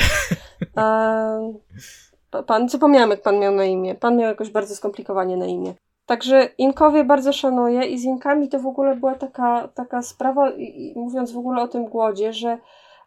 [0.77, 1.55] e,
[2.47, 3.95] Pan, zapomniałam jak pan miał na imię.
[3.95, 5.75] Pan miał jakoś bardzo skomplikowanie na imię.
[6.07, 10.93] Także Inkowie bardzo szanuję i z Inkami to w ogóle była taka, taka sprawa, i,
[10.97, 12.59] mówiąc w ogóle o tym głodzie, że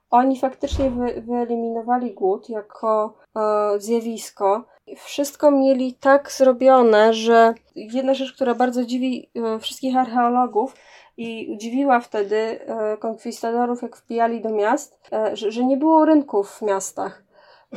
[0.09, 4.63] oni faktycznie wy, wyeliminowali głód jako e, zjawisko.
[4.97, 10.75] Wszystko mieli tak zrobione, że jedna rzecz, która bardzo dziwi e, wszystkich archeologów
[11.17, 16.51] i dziwiła wtedy e, konkwistadorów, jak wbijali do miast, e, że, że nie było rynków
[16.51, 17.24] w miastach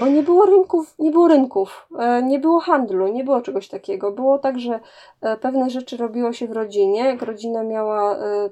[0.00, 4.12] bo nie było rynków, nie było rynków, e, nie było handlu, nie było czegoś takiego.
[4.12, 4.80] Było tak, że
[5.20, 8.50] e, pewne rzeczy robiło się w rodzinie, jak rodzina miała e,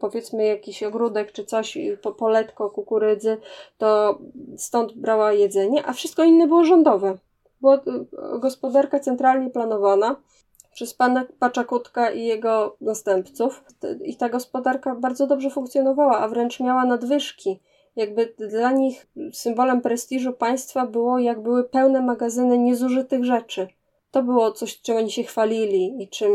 [0.00, 1.78] powiedzmy jakiś ogródek czy coś,
[2.18, 3.36] poletko kukurydzy,
[3.78, 4.18] to
[4.56, 7.18] stąd brała jedzenie, a wszystko inne było rządowe.
[7.60, 7.80] Była
[8.38, 10.16] gospodarka centralnie planowana
[10.72, 13.64] przez pana Paczakutka i jego następców
[14.04, 17.60] i ta gospodarka bardzo dobrze funkcjonowała, a wręcz miała nadwyżki
[17.96, 23.68] jakby dla nich symbolem prestiżu państwa było, jak były pełne magazyny niezużytych rzeczy.
[24.10, 26.30] To było coś, czym oni się chwalili i czym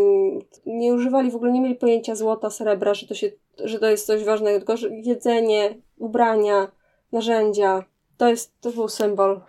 [0.65, 3.31] nie używali, w ogóle nie mieli pojęcia złota, srebra, że to, się,
[3.63, 6.71] że to jest coś ważnego, tylko że jedzenie, ubrania,
[7.11, 7.83] narzędzia,
[8.17, 9.41] to, jest, to był symbol.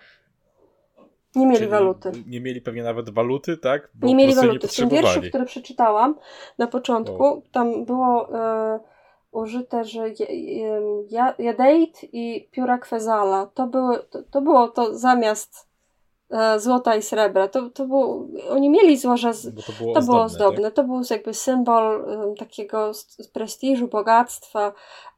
[1.34, 2.12] Nie mieli Czyli waluty.
[2.26, 3.90] Nie mieli pewnie nawet waluty, tak?
[3.94, 4.66] Bo nie mieli waluty.
[4.66, 6.18] Nie w tym wierszu, który przeczytałam
[6.58, 7.42] na początku, o.
[7.52, 8.38] tam było...
[8.38, 8.91] E,
[9.32, 10.04] użyte, że
[11.38, 13.46] jadeit i pióra kwezala.
[13.46, 15.71] To, były, to, to było to zamiast
[16.56, 17.48] złota i srebra.
[17.48, 20.62] To, to było, oni mieli złoża, z, to było to ozdobne, było ozdobne.
[20.62, 20.74] Tak?
[20.74, 22.92] To był jakby symbol um, takiego
[23.32, 24.72] prestiżu, bogactwa.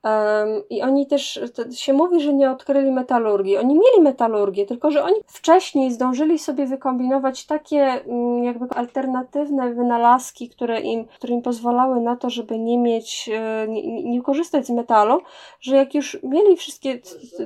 [0.05, 1.41] Um, I oni też,
[1.73, 3.57] się mówi, że nie odkryli metalurgii.
[3.59, 10.49] Oni mieli metalurgię, tylko że oni wcześniej zdążyli sobie wykombinować takie mm, jakby alternatywne wynalazki,
[10.49, 14.71] które im, które im pozwalały na to, żeby nie mieć, e, nie, nie- korzystać z
[14.71, 15.21] metalu,
[15.61, 17.01] że jak już mieli wszystkie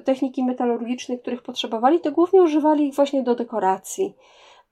[0.04, 3.57] techniki metalurgiczne, których potrzebowali, to głównie używali ich właśnie do dekoracji.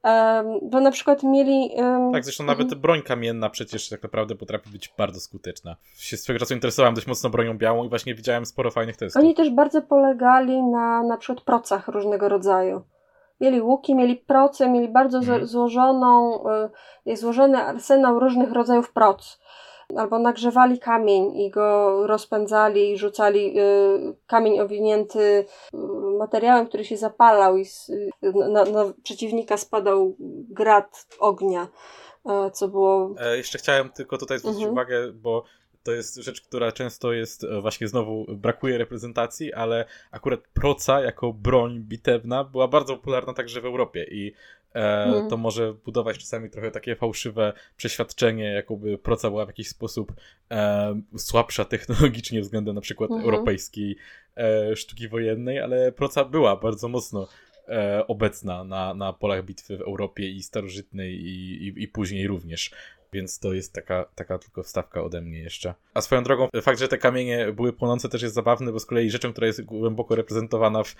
[0.03, 1.71] Em, bo na przykład mieli.
[2.13, 2.81] Tak, zresztą nawet mhm.
[2.81, 5.77] broń kamienna przecież tak naprawdę potrafi być bardzo skuteczna.
[5.99, 9.23] Się swego czasu interesowałem dość mocno bronią białą i właśnie widziałem sporo fajnych testów.
[9.23, 12.83] Oni też bardzo polegali na na przykład procach różnego rodzaju.
[13.41, 15.47] Mieli łuki, mieli proce, mieli bardzo Mhm.
[15.47, 16.45] złożoną,
[17.07, 19.41] y, złożony arsenał różnych rodzajów proc.
[19.97, 25.47] Albo nagrzewali kamień i go rozpędzali i rzucali y, kamień owinięty y,
[26.19, 28.11] materiałem, który się zapalał i z, y,
[28.51, 30.17] na, na przeciwnika spadał
[30.49, 31.69] grad ognia,
[32.27, 34.73] y, co było E, jeszcze chciałem tylko tutaj zwrócić Mhm.
[34.73, 35.45] uwagę, bo
[35.83, 41.33] to jest rzecz, która często jest e, właśnie znowu brakuje reprezentacji, ale akurat proca jako
[41.33, 44.33] broń bitewna była bardzo popularna także w Europie i
[44.77, 45.29] e, Mhm.
[45.31, 50.13] to może budować czasami trochę takie fałszywe przeświadczenie, jakoby proca była w jakiś sposób
[50.51, 53.25] e, słabsza technologicznie względem na przykład Mhm.
[53.31, 53.97] europejskiej
[54.37, 57.29] e, sztuki wojennej, ale proca była bardzo mocno
[57.69, 62.71] e, obecna na, na polach bitwy w Europie i starożytnej i, i, i później również.
[63.13, 65.75] Więc to jest taka, taka tylko wstawka ode mnie jeszcze.
[65.95, 69.11] A swoją drogą, fakt, że te kamienie były płonące też jest zabawny, bo z kolei
[69.11, 70.95] rzeczą, która jest głęboko reprezentowana w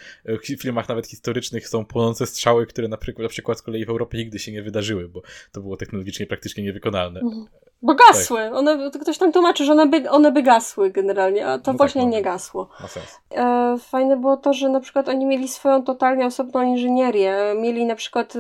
[0.61, 4.19] filmach nawet historycznych są płonące strzały, które na przykład, na przykład z kolei w Europie
[4.19, 7.21] nigdy się nie wydarzyły, bo to było technologicznie praktycznie niewykonalne.
[7.21, 7.47] Mhm.
[7.83, 8.41] Bo gasły.
[8.55, 11.65] One, to ktoś tam tłumaczy, że one by, one by gasły generalnie, a to No
[11.65, 12.09] tak, właśnie no.
[12.09, 12.69] nie gasło.
[12.81, 13.21] Ma sens.
[13.31, 17.55] E, fajne było to, że na przykład oni mieli swoją totalnie osobną inżynierię.
[17.61, 18.35] Mieli na przykład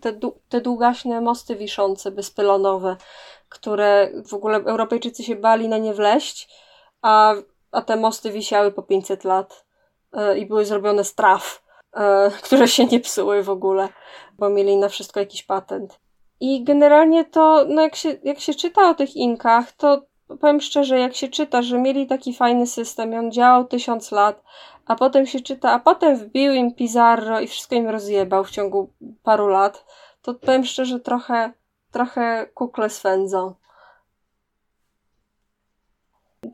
[0.00, 2.93] te, te długaśne mosty wiszące, bezpylonowe,
[3.48, 6.48] które w ogóle Europejczycy się bali na nie wleść,
[7.02, 7.34] a,
[7.72, 9.64] a te mosty wisiały po 500 lat
[10.12, 11.62] e, i były zrobione z traw,
[11.96, 13.88] e, które się nie psuły w ogóle,
[14.38, 16.00] bo mieli na wszystko jakiś patent.
[16.40, 20.02] I generalnie to, no jak się, jak się czyta o tych Inkach, to
[20.40, 24.42] powiem szczerze, jak się czyta, że mieli taki fajny system i on działał tysiąc lat,
[24.86, 28.92] a potem się czyta, a potem wbił im Pizarro i wszystko im rozjebał w ciągu
[29.22, 29.84] paru lat,
[30.22, 31.52] to powiem szczerze, trochę,
[31.94, 33.54] trochę kukle swędzą.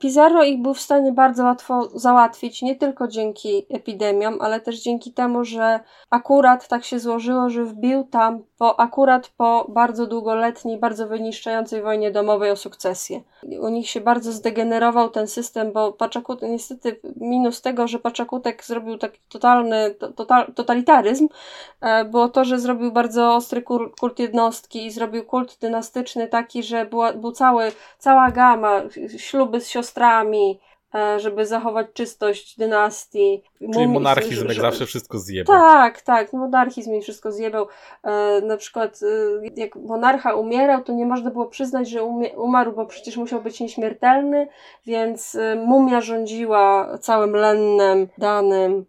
[0.01, 5.13] Pizarro ich był w stanie bardzo łatwo załatwić, nie tylko dzięki epidemiom, ale też dzięki
[5.13, 11.09] temu, że akurat tak się złożyło, że wbił tam po, akurat po bardzo długoletniej, bardzo
[11.09, 13.23] wyniszczającej wojnie domowej o sukcesję.
[13.61, 18.99] U nich się bardzo zdegenerował ten system, bo Paczakut, niestety minus tego, że Paczakutek zrobił
[18.99, 21.29] taki totalny to, total, totalitaryzm,
[21.81, 23.63] e, było to, że zrobił bardzo ostry
[24.01, 28.83] kult jednostki i zrobił kult dynastyczny taki, że była, był cały, cała gama,
[29.17, 29.90] śluby z siostrami,
[30.95, 33.43] e, żeby zachować czystość dynastii.
[33.73, 35.57] Czyli monarchizm jak zawsze wszystko zjebał.
[35.57, 37.67] tak, tak, monarchizm mi wszystko zjebał.
[38.05, 42.73] E, na przykład e, jak monarcha umierał, to nie można było przyznać, że umie- umarł,
[42.73, 44.49] bo przecież musiał być nieśmiertelny,
[44.87, 48.85] więc e, mumia rządziła całym lennem danym.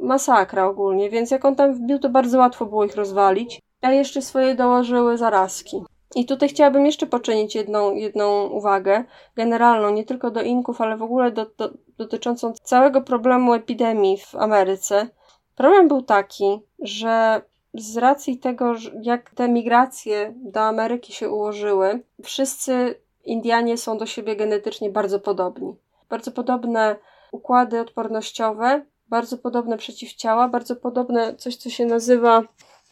[0.00, 3.60] Masakra ogólnie, więc jak on tam wbił, to bardzo łatwo było ich rozwalić.
[3.82, 5.82] A jeszcze swoje dołożyły zarazki.
[6.14, 9.04] I tutaj chciałabym jeszcze poczynić jedną, jedną uwagę,
[9.36, 14.34] generalną, nie tylko do Inków, ale w ogóle do, do, dotyczącą całego problemu epidemii w
[14.34, 15.08] Ameryce.
[15.54, 17.42] Problem był taki, że
[17.74, 24.36] z racji tego, jak te migracje do Ameryki się ułożyły, wszyscy Indianie są do siebie
[24.36, 25.76] genetycznie bardzo podobni.
[26.08, 26.96] Bardzo podobne
[27.32, 32.42] układy odpornościowe, bardzo podobne przeciwciała, bardzo podobne coś, co się nazywa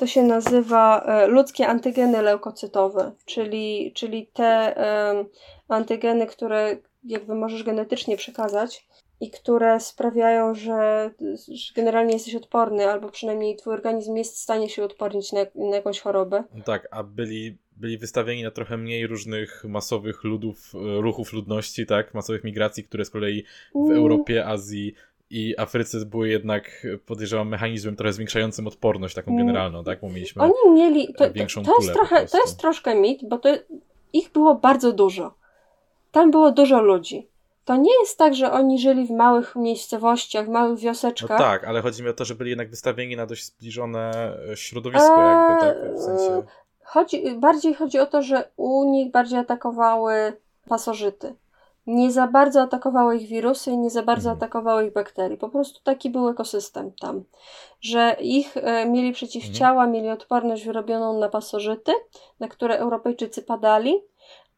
[0.02, 5.26] to się nazywa e, ludzkie antygeny leukocytowe, czyli, czyli te em,
[5.68, 8.86] antygeny, które jakby możesz genetycznie przekazać
[9.20, 11.10] i które sprawiają, że,
[11.48, 15.76] że generalnie jesteś odporny, albo przynajmniej twój organizm jest w stanie się odpornić na, na
[15.76, 16.44] jakąś chorobę.
[16.54, 21.86] No tak, a byli, byli wystawieni na trochę mniej różnych masowych ludów, e, ruchów ludności,
[21.86, 23.96] tak, masowych migracji, które z kolei w Mm.
[23.96, 24.94] Europie, Azji
[25.32, 30.42] i Afryce były jednak, podejrzewam, mechanizmem trochę zwiększającym odporność taką generalną, tak, bo mieliśmy...
[30.42, 31.14] Oni mieli.
[31.14, 33.48] To, to, większą to, jest pulę po trochę, to jest troszkę mit, bo to,
[34.12, 35.34] ich było bardzo dużo.
[36.10, 37.28] Tam było dużo ludzi.
[37.64, 41.38] To nie jest tak, że oni żyli w małych miejscowościach, w małych No wioseczkach.
[41.38, 45.22] tak, ale chodzi mi o to, że byli jednak wystawieni na dość zbliżone e, środowisko
[45.22, 46.42] jakby, tak, w sensie...
[46.84, 50.12] Chodzi, bardziej chodzi o to, że u nich bardziej atakowały
[50.68, 51.34] pasożyty.
[51.86, 54.38] Nie za bardzo atakowały ich wirusy i nie za bardzo Mhm.
[54.38, 54.92] atakowały ich bakterie.
[54.92, 55.04] Po prostu Mhm.
[55.04, 55.38] bakterii.
[55.38, 57.24] Po prostu taki był ekosystem tam,
[57.80, 59.12] że ich e, mieli Mhm.
[59.14, 61.92] przeciwciała, mieli odporność wyrobioną na pasożyty,
[62.40, 64.02] na które Europejczycy padali,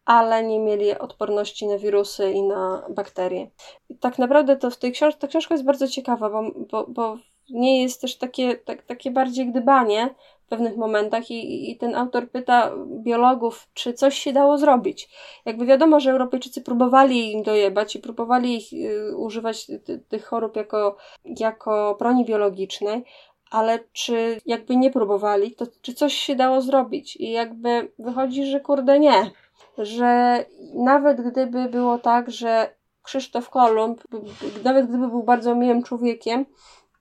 [0.04, 3.50] ale nie mieli odporności na wirusy i na bakterie.
[3.88, 7.18] I tak naprawdę to w tej książce, ta książka jest bardzo ciekawa, bo, bo, bo
[7.50, 10.14] nie jest też takie, tak, takie bardziej gdybanie
[10.46, 15.08] w pewnych momentach i, i ten autor pyta biologów, czy coś się dało zrobić.
[15.44, 20.56] Jakby wiadomo, że Europejczycy próbowali im dojebać i próbowali ich y, używać ty, tych chorób
[20.56, 23.04] jako, jako broni biologicznej,
[23.50, 27.16] ale czy jakby nie próbowali, to czy coś się dało zrobić?
[27.16, 29.30] I jakby wychodzi, że kurde nie.
[29.78, 34.02] Że nawet gdyby było tak, że Krzysztof Kolumb,
[34.64, 36.46] nawet gdyby był bardzo miłym człowiekiem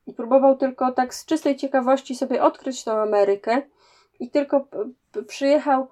[0.08, 3.62] i próbował tylko tak z czystej ciekawości sobie odkryć tą Amerykę
[4.20, 4.68] i tylko
[5.28, 5.88] przyjechał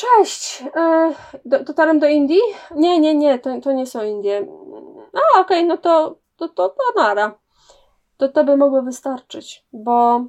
[0.00, 0.64] Cześć!
[0.76, 2.40] E, do, dotarłem do Indii?
[2.74, 4.46] Nie, nie, nie, to, to nie są Indie.
[5.14, 7.38] A, okej, no to, to, to, to nara.
[8.16, 10.24] To to by mogło wystarczyć, bo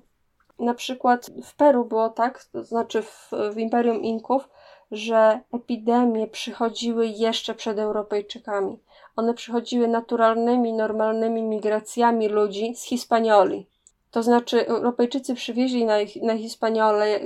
[0.59, 4.49] na przykład w Peru było tak, to znaczy w, w Imperium Inków,
[4.91, 8.79] że epidemie przychodziły jeszcze przed Europejczykami.
[9.15, 13.67] One przychodziły naturalnymi, normalnymi migracjami ludzi z Hispanioli.
[14.11, 17.19] To znaczy Europejczycy przywieźli na, na Hispaniole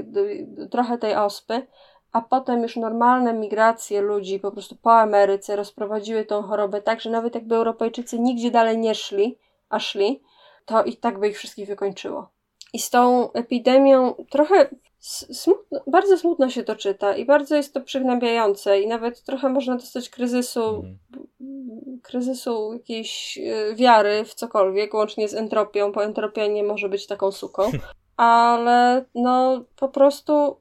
[0.71, 1.67] trochę tej ospy,
[2.11, 7.09] a potem już normalne migracje ludzi po prostu po Ameryce rozprowadziły tą chorobę tak, że
[7.09, 9.37] nawet jakby Europejczycy nigdzie dalej nie szli,
[9.69, 10.21] a szli,
[10.65, 12.29] to i tak by ich wszystkich wykończyło.
[12.73, 14.69] I z tą epidemią trochę
[15.33, 19.75] smutno, bardzo smutno się to czyta i bardzo jest to przygnębiające i nawet trochę można
[19.75, 20.97] dostać kryzysu, Mhm.
[22.03, 27.31] kryzysu jakiejś e, wiary w cokolwiek, łącznie z entropią, bo entropia nie może być taką
[27.31, 27.63] suką.
[28.17, 30.55] Ale no po prostu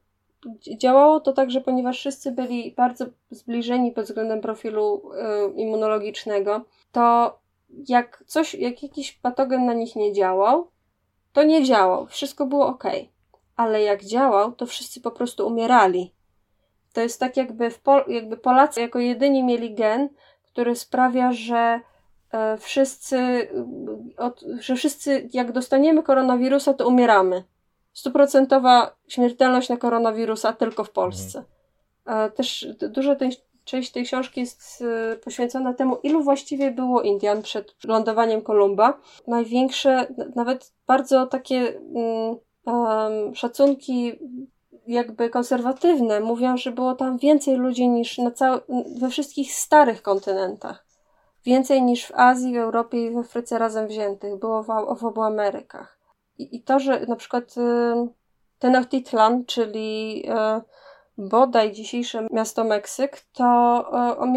[0.78, 7.38] działało to tak, że ponieważ wszyscy byli bardzo zbliżeni pod względem profilu y, immunologicznego, to
[7.88, 10.68] jak coś, jak jakiś patogen na nich nie działał,
[11.32, 12.06] to nie działał.
[12.06, 12.84] Wszystko było ok.
[13.56, 16.14] Ale jak działał, to wszyscy po prostu umierali.
[16.92, 20.08] To jest tak, jakby, Pol- jakby Polacy jako jedyni mieli gen,
[20.46, 21.80] który sprawia, że
[22.32, 23.48] e, wszyscy, y,
[24.16, 27.44] od, że wszyscy, jak dostaniemy koronawirusa, to umieramy
[27.92, 31.44] stuprocentowa śmiertelność na koronawirusa tylko w Polsce.
[32.06, 32.32] Mhm.
[32.32, 33.16] Też duża
[33.64, 34.84] część tej książki jest
[35.24, 39.00] poświęcona temu, ilu właściwie było Indian przed lądowaniem Kolumba.
[39.26, 41.80] Największe, nawet bardzo takie
[42.66, 44.18] um, szacunki
[44.86, 48.60] jakby konserwatywne mówią, że było tam więcej ludzi niż na cał-
[49.00, 50.84] we wszystkich starych kontynentach.
[51.44, 54.38] Więcej niż w Azji, w Europie i w Afryce razem wziętych.
[54.38, 54.66] Było w,
[54.98, 55.98] w obu Amerykach.
[56.38, 57.60] I, I to, że na przykład y,
[58.58, 60.22] Tenochtitlan, czyli
[60.58, 60.62] y,
[61.18, 63.84] bodaj dzisiejsze miasto Meksyk, to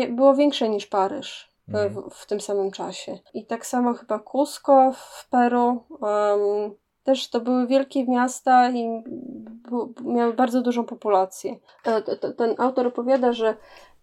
[0.02, 1.90] y, było większe niż Paryż mm.
[1.90, 3.20] w, w, tym samym czasie.
[3.34, 5.84] I tak samo chyba Cusco w Peru.
[5.90, 6.76] Um,
[7.08, 9.04] też to były wielkie miasta i
[10.04, 11.56] miały bardzo dużą populację.
[12.38, 13.56] Ten autor opowiada, że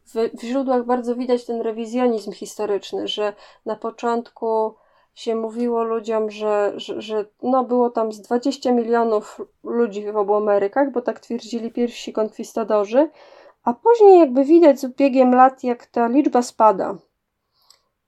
[0.06, 3.32] w, źródłach bardzo widać ten rewizjonizm historyczny, że
[3.66, 4.74] na początku
[5.14, 10.34] się mówiło ludziom, że, że, że no było tam z 20 milionów ludzi w obu
[10.34, 13.10] Amerykach, bo tak twierdzili pierwsi konkwistadorzy,
[13.64, 16.96] a później jakby widać z biegiem lat, jak ta liczba spada.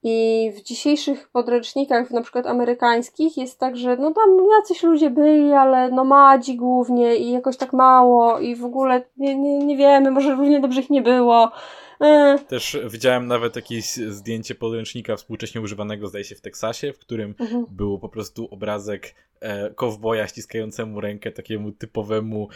[0.09, 5.53] I w dzisiejszych podręcznikach, na przykład amerykańskich, jest tak, że no tam jacyś ludzie byli,
[5.53, 10.11] ale no madzi głównie i jakoś tak mało i w ogóle nie, nie, nie wiemy,
[10.11, 11.51] może równie dobrze ich nie było.
[12.49, 17.67] Też widziałem nawet jakieś zdjęcie podręcznika współcześnie używanego, zdaje się, w Teksasie, w którym mhm.
[17.71, 22.49] był po prostu obrazek e, kowboja ściskającemu rękę takiemu typowemu,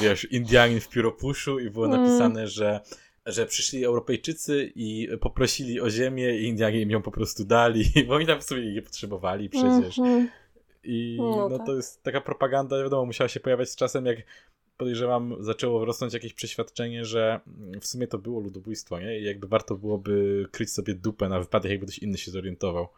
[0.00, 2.02] wiesz, Indianin w pióropuszu i było Mm.
[2.02, 2.80] napisane, że
[3.26, 8.14] że przyszli Europejczycy i poprosili o ziemię i Indianie im ją po prostu dali, bo
[8.14, 9.98] oni tam w sumie nie potrzebowali przecież.
[9.98, 10.28] Mhm.
[10.84, 14.18] I no, no to jest taka propaganda, wiadomo, musiała się pojawiać z czasem, jak
[14.76, 17.40] podejrzewam, zaczęło rosnąć jakieś przeświadczenie, że
[17.80, 19.20] w sumie to było ludobójstwo, nie?
[19.20, 22.88] I jakby warto byłoby kryć sobie dupę na wypadek, jakby ktoś inny się zorientował.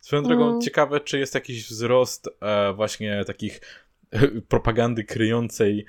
[0.00, 0.60] Swoją drogą Mm.
[0.60, 3.60] ciekawe, czy jest jakiś wzrost e, właśnie takich
[4.48, 5.84] propagandy kryjącej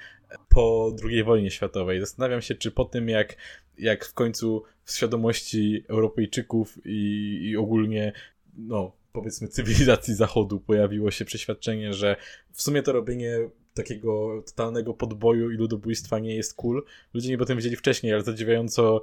[0.49, 1.99] po II wojnie światowej.
[1.99, 3.35] Zastanawiam się, czy po tym, jak,
[3.77, 8.13] jak w końcu w świadomości Europejczyków i, i ogólnie,
[8.57, 12.15] no, powiedzmy, cywilizacji Zachodu pojawiło się przeświadczenie, że
[12.51, 16.83] w sumie to robienie takiego totalnego podboju i ludobójstwa nie jest cool.
[17.13, 19.01] Ludzie nie potem wiedzieli wcześniej, ale zadziwiająco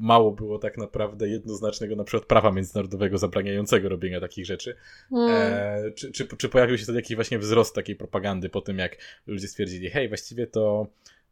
[0.00, 4.76] mało było tak naprawdę jednoznacznego na przykład prawa międzynarodowego zabraniającego robienia takich rzeczy.
[5.12, 5.30] Mm.
[5.30, 8.96] E, czy, czy, czy pojawił się wtedy jakiś właśnie wzrost takiej propagandy po tym, jak
[9.26, 10.86] ludzie stwierdzili, hej, właściwie to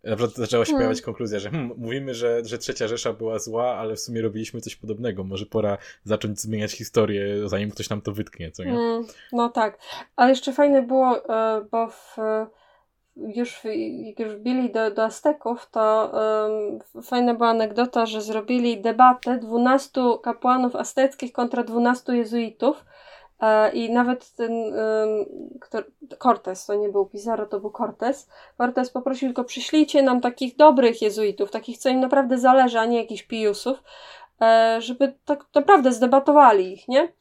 [0.06, 0.78] Naprawdę zaczęła się Hmm.
[0.78, 4.60] pojawiać konkluzja, że hmm, mówimy, że, że trzecia Rzesza była zła, ale w sumie robiliśmy
[4.60, 5.24] coś podobnego.
[5.24, 8.70] Może pora zacząć zmieniać historię, zanim ktoś nam to wytknie, co nie?
[8.70, 9.78] Mm, no tak.
[10.16, 12.16] Ale jeszcze fajne było, e, bo w,
[13.16, 13.60] już,
[14.04, 16.12] jak już wbili do, do Azteków, to
[16.46, 22.84] em, fajna była anegdota, że zrobili debatę 12 kapłanów azteckich kontra 12 jezuitów.
[23.40, 24.52] E, I nawet ten
[25.60, 25.78] kto,
[26.18, 28.28] Cortez, to nie był Pizarro, to był Cortez.
[28.58, 32.98] Cortez poprosił tylko przyślijcie nam takich dobrych jezuitów, takich, co im naprawdę zależy, a nie
[32.98, 33.82] jakichś pijusów,
[34.40, 37.12] e, żeby tak naprawdę zdebatowali ich, nie?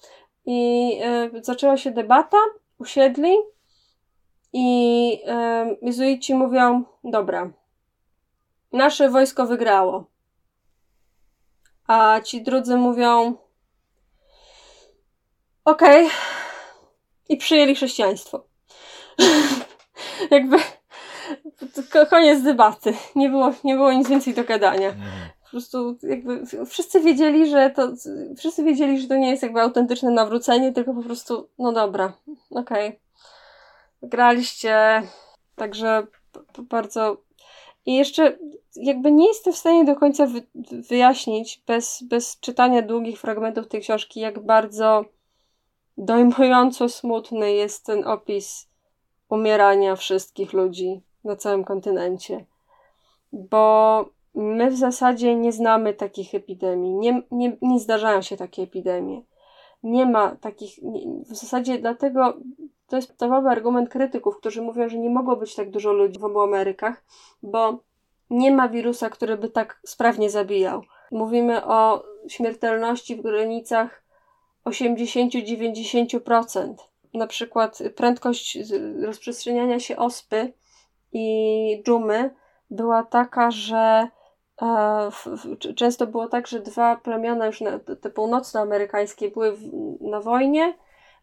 [0.45, 2.37] I e, zaczęła się debata,
[2.79, 3.35] usiedli
[4.57, 7.51] i e, jezuici mówią, dobra,
[8.71, 10.05] nasze wojsko wygrało.
[11.87, 13.35] A ci drudzy mówią,
[15.65, 16.09] okej,
[17.29, 18.43] i przyjęli chrześcijaństwo.
[20.31, 20.57] Jakby
[21.91, 22.93] ko- koniec debaty.
[23.15, 25.29] Nie było, nie było nic więcej do gadania Mhm.
[25.43, 27.87] po prostu jakby wszyscy wiedzieli, że to
[28.37, 32.13] wszyscy wiedzieli, że to nie jest jakby autentyczne nawrócenie, tylko po prostu no dobra,
[32.51, 32.99] okej.
[34.09, 35.01] Graliście,
[35.55, 36.07] także
[36.69, 37.17] bardzo
[37.85, 38.37] i jeszcze
[38.75, 40.43] jakby nie jestem w stanie do końca wy,
[40.89, 45.05] wyjaśnić bez, bez czytania długich fragmentów tej książki, jak bardzo
[45.97, 48.69] dojmująco smutny jest ten opis
[49.29, 52.45] umierania wszystkich ludzi na całym kontynencie.
[53.33, 56.93] Bo my w zasadzie nie znamy takich epidemii.
[56.93, 59.21] Nie, nie, nie zdarzają się takie epidemie.
[59.83, 60.79] Nie ma takich.
[61.29, 62.37] W zasadzie dlatego
[62.87, 66.23] to jest podstawowy argument krytyków, którzy mówią, że nie mogło być tak dużo ludzi w
[66.23, 67.03] obu Amerykach,
[67.43, 67.79] bo
[68.29, 70.81] nie ma wirusa, który by tak sprawnie zabijał.
[71.11, 74.03] Mówimy o śmiertelności w granicach
[74.65, 76.73] 80-90%.
[77.13, 78.57] Na przykład prędkość
[79.01, 80.53] rozprzestrzeniania się ospy
[81.13, 82.35] i dżumy
[82.69, 84.07] była taka, że
[84.61, 85.09] e,
[85.75, 89.57] często było tak, że dwa plemiona już na, te północnoamerykańskie były
[90.01, 90.73] na wojnie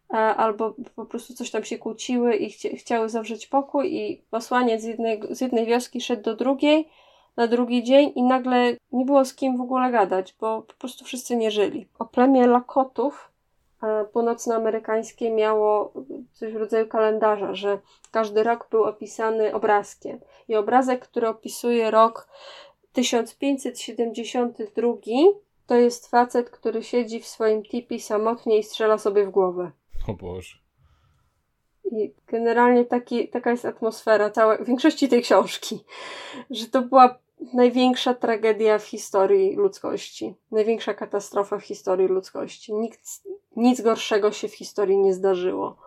[0.09, 4.85] albo po prostu coś tam się kłóciły i chci, chciały zawrzeć pokój i posłaniec z
[4.85, 6.89] jednej, z jednej wioski szedł do drugiej
[7.35, 11.05] na drugi dzień i nagle nie było z kim w ogóle gadać, bo po prostu
[11.05, 11.87] wszyscy nie żyli.
[11.99, 13.31] O plemię Lakotów
[13.83, 15.93] e, północnoamerykańskie miało
[16.33, 17.79] coś w rodzaju kalendarza, że
[18.11, 20.19] każdy rok był opisany obrazkiem.
[20.47, 22.27] I obrazek, który opisuje rok
[22.93, 24.93] 1572,
[25.67, 29.71] to jest facet, który siedzi w swoim tipi samotnie i strzela sobie w głowę.
[30.07, 30.57] O Boże.
[31.91, 35.79] I generalnie taki, taka jest atmosfera całej, większości tej książki,
[36.49, 37.19] że to była
[37.53, 42.73] największa tragedia w historii ludzkości, największa katastrofa w historii ludzkości.
[42.73, 43.01] Nikt,
[43.55, 45.77] nic gorszego się w historii nie zdarzyło.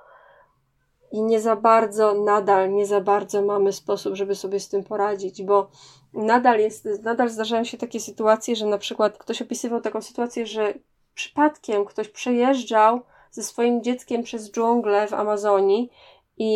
[1.12, 5.43] I nie za bardzo, nadal nie za bardzo mamy sposób, żeby sobie z tym poradzić,
[5.43, 5.71] bo
[6.12, 10.75] nadal jest, nadal zdarzają się takie sytuacje, że na przykład ktoś opisywał taką sytuację, że
[11.14, 13.01] przypadkiem ktoś przejeżdżał
[13.37, 15.91] ze swoim dzieckiem przez dżunglę w Amazonii
[16.39, 16.51] i,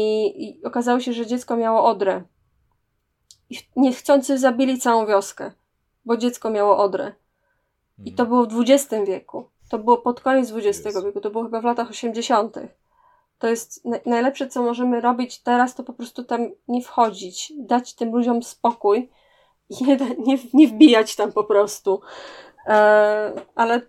[0.45, 2.23] i okazało się, że dziecko miało odrę.
[3.51, 5.53] I niechcący zabili całą wioskę,
[6.05, 7.13] bo dziecko miało odrę.
[8.05, 9.49] I to było w XX wieku.
[9.71, 11.03] To było pod koniec XX Jezu.
[11.05, 12.57] wieku, to było chyba w latach 80.
[13.39, 17.95] To jest na- najlepsze, co możemy robić teraz, to po prostu tam nie wchodzić, dać
[17.95, 19.11] tym ludziom spokój
[19.71, 22.01] i nie, nie, nie wbijać tam po prostu.
[22.67, 23.81] E, ale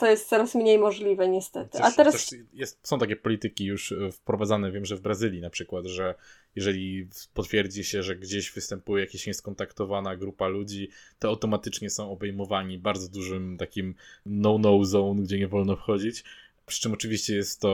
[0.00, 1.78] to jest coraz mniej możliwe, niestety.
[1.78, 5.40] A Też, teraz też jest, są takie polityki już e, wprowadzane, wiem, że w Brazylii
[5.40, 6.14] na przykład, że
[6.56, 10.88] jeżeli potwierdzi się, że gdzieś występuje jakaś nieskontaktowana grupa ludzi,
[11.18, 13.94] to automatycznie są obejmowani bardzo dużym takim
[14.26, 16.24] no-no zone, gdzie nie wolno wchodzić.
[16.70, 17.68] Przy czym oczywiście jest to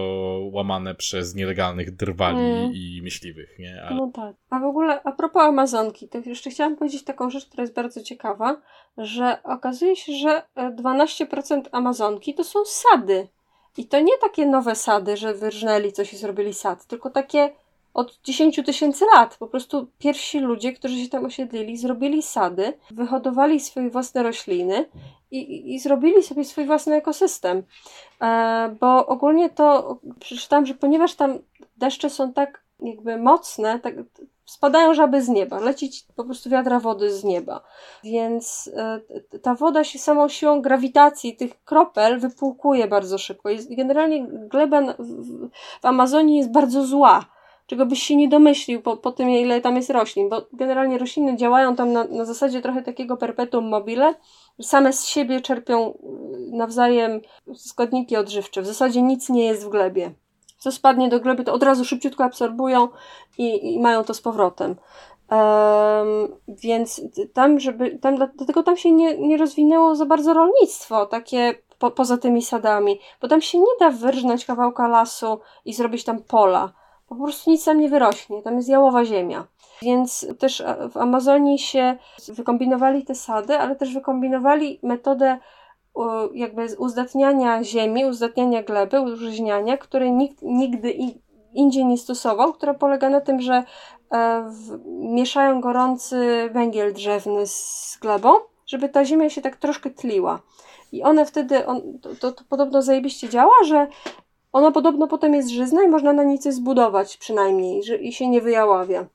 [0.52, 2.72] łamane przez nielegalnych drwali Mm.
[2.74, 3.82] i myśliwych, nie?
[3.82, 4.36] Ale No tak.
[4.50, 8.02] A w ogóle a propos Amazonki, to jeszcze chciałam powiedzieć taką rzecz, która jest bardzo
[8.02, 8.60] ciekawa,
[8.98, 13.28] że okazuje się, że e, 12% Amazonki to są sady.
[13.76, 17.50] I to nie takie nowe sady, że wyrżnęli coś i zrobili sad, tylko takie
[17.96, 19.36] od 10 tysięcy lat.
[19.36, 24.88] Po prostu pierwsi ludzie, którzy się tam osiedlili, zrobili sady, wyhodowali swoje własne rośliny
[25.30, 27.62] i, i, zrobili sobie swój własny ekosystem.
[28.22, 31.38] E, bo ogólnie to przeczytałam, że ponieważ tam
[31.76, 33.94] deszcze są tak jakby mocne, tak
[34.44, 37.60] spadają żaby z nieba, lecić po prostu wiadra wody z nieba.
[38.04, 39.00] Więc e,
[39.38, 43.50] ta woda się samą siłą grawitacji tych kropel wypłukuje bardzo szybko.
[43.50, 45.48] Jest, generalnie gleba w,
[45.82, 47.35] w Amazonii jest bardzo zła,
[47.66, 51.36] czego byś się nie domyślił po, po tym, ile tam jest roślin, bo generalnie rośliny
[51.36, 54.14] działają tam na, na zasadzie trochę takiego perpetuum mobile,
[54.62, 55.96] same z siebie czerpią y,
[56.56, 57.20] nawzajem
[57.54, 58.62] składniki odżywcze.
[58.62, 60.14] W zasadzie nic nie jest w glebie.
[60.58, 62.88] Co spadnie do gleby, to od razu szybciutko absorbują
[63.38, 64.76] i, i mają to z powrotem.
[65.30, 67.00] Um, więc
[67.32, 72.18] tam, żeby, tam, dlatego tam się nie, nie rozwinęło za bardzo rolnictwo, takie po, poza
[72.18, 76.72] tymi sadami, bo tam się nie da wyrżnąć kawałka lasu i zrobić tam pola.
[77.06, 79.46] Po prostu nic tam nie wyrośnie, tam jest jałowa ziemia.
[79.82, 81.96] Więc też w Amazonii się
[82.28, 85.38] wykombinowali te sady, ale też wykombinowali metodę
[86.34, 90.94] jakby uzdatniania ziemi, uzdatniania gleby, użyźniania, której nikt nigdy
[91.54, 93.64] indziej nie stosował, która polega na tym, że
[94.10, 98.34] e, w, mieszają gorący węgiel drzewny z glebą,
[98.66, 100.40] żeby ta ziemia się tak troszkę tliła.
[100.92, 103.86] I one wtedy, on, to, to, to podobno zajebiście działa, że
[104.52, 108.28] ona podobno potem jest żyzna i można na niej coś zbudować przynajmniej że, i się
[108.28, 109.06] nie wyjaławia.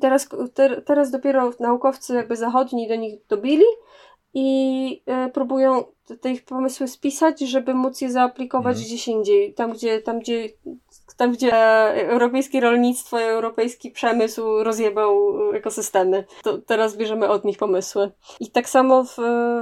[0.00, 3.64] Teraz, te, teraz dopiero naukowcy jakby zachodni do nich dobili
[4.34, 5.84] i y, próbują
[6.20, 8.86] te ich pomysły spisać, żeby móc je zaaplikować mhm.
[8.86, 10.48] gdzieś indziej, tam gdzie, tam gdzie
[11.16, 11.52] tam gdzie
[12.08, 16.24] europejskie rolnictwo i europejski przemysł rozjebał ekosystemy.
[16.42, 18.10] To teraz bierzemy od nich pomysły.
[18.40, 19.16] I tak samo w,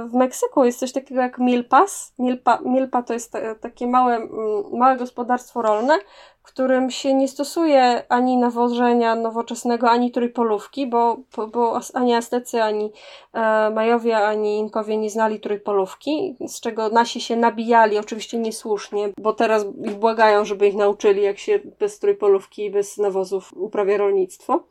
[0.09, 2.13] w Meksyku jest coś takiego jak milpas.
[2.19, 4.27] Milpa, milpa to jest takie małe,
[4.73, 5.99] małe gospodarstwo rolne,
[6.45, 11.17] którym się nie stosuje ani nawożenia nowoczesnego, ani trójpolówki, bo,
[11.53, 12.91] bo ani Aztecy, ani
[13.33, 19.33] e, Majowie, ani Inkowie nie znali trójpolówki, z czego nasi się nabijali, oczywiście niesłusznie, bo
[19.33, 24.63] teraz ich błagają, żeby ich nauczyli, jak się bez trójpolówki i bez nawozów uprawia rolnictwo.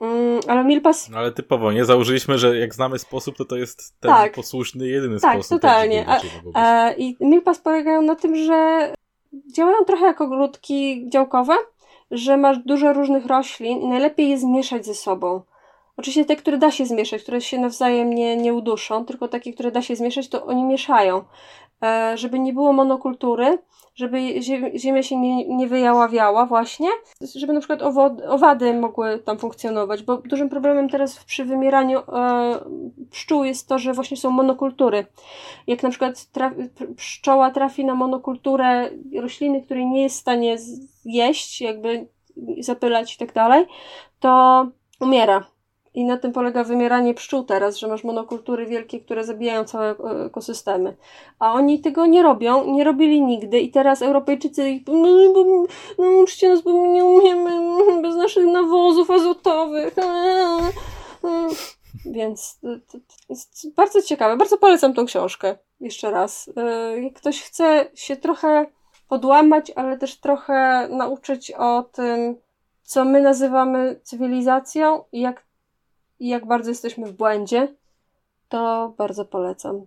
[0.00, 1.10] Mm, ale Milpas.
[1.10, 1.84] No ale typowo, nie?
[1.84, 4.32] Założyliśmy, że jak znamy sposób, to to jest ten tak.
[4.32, 5.62] posłuszny, jedyny tak, sposób.
[5.62, 6.06] Tak, totalnie.
[6.08, 6.20] A,
[6.54, 8.92] a, I Milpas polegają na tym, że
[9.54, 11.54] działają trochę jak ogródki działkowe,
[12.10, 15.42] że masz dużo różnych roślin i najlepiej je zmieszać ze sobą.
[15.96, 19.70] Oczywiście te, które da się zmieszać, które się nawzajem nie, nie uduszą, tylko takie, które
[19.70, 21.24] da się zmieszać, to oni mieszają.
[21.82, 23.58] E, żeby nie było monokultury,
[23.94, 24.42] żeby
[24.76, 26.88] ziemia się nie, nie wyjaławiała właśnie,
[27.34, 27.82] żeby na przykład
[28.28, 32.04] owady mogły tam funkcjonować, bo dużym problemem teraz przy wymieraniu e,
[33.10, 35.06] pszczół jest to, że właśnie są monokultury.
[35.66, 36.52] Jak na przykład traf,
[36.96, 40.56] pszczoła trafi na monokulturę rośliny, której nie jest w stanie
[41.04, 42.08] jeść, jakby
[42.58, 43.66] zapylać i tak dalej,
[44.20, 44.66] to
[45.00, 45.53] umiera
[45.94, 50.24] i na tym polega wymieranie pszczół teraz, że masz monokultury wielkie, które zabijają całe e,
[50.26, 50.96] ekosystemy.
[51.38, 55.64] A oni tego nie robią, nie robili nigdy i teraz Europejczycy ich no, bo,
[55.98, 57.50] no, uczcie nas, bo nie umiemy
[58.02, 59.94] bez naszych nawozów azotowych.
[62.06, 64.36] Więc to jest bardzo ciekawe.
[64.36, 65.56] Bardzo polecam tą książkę.
[65.80, 66.50] Jeszcze raz.
[66.56, 68.66] E, jak ktoś chce się trochę
[69.08, 72.36] podłamać, ale też trochę nauczyć o tym,
[72.82, 75.43] co my nazywamy cywilizacją i jak
[76.18, 77.74] i jak bardzo jesteśmy w błędzie,
[78.48, 79.86] to bardzo polecam.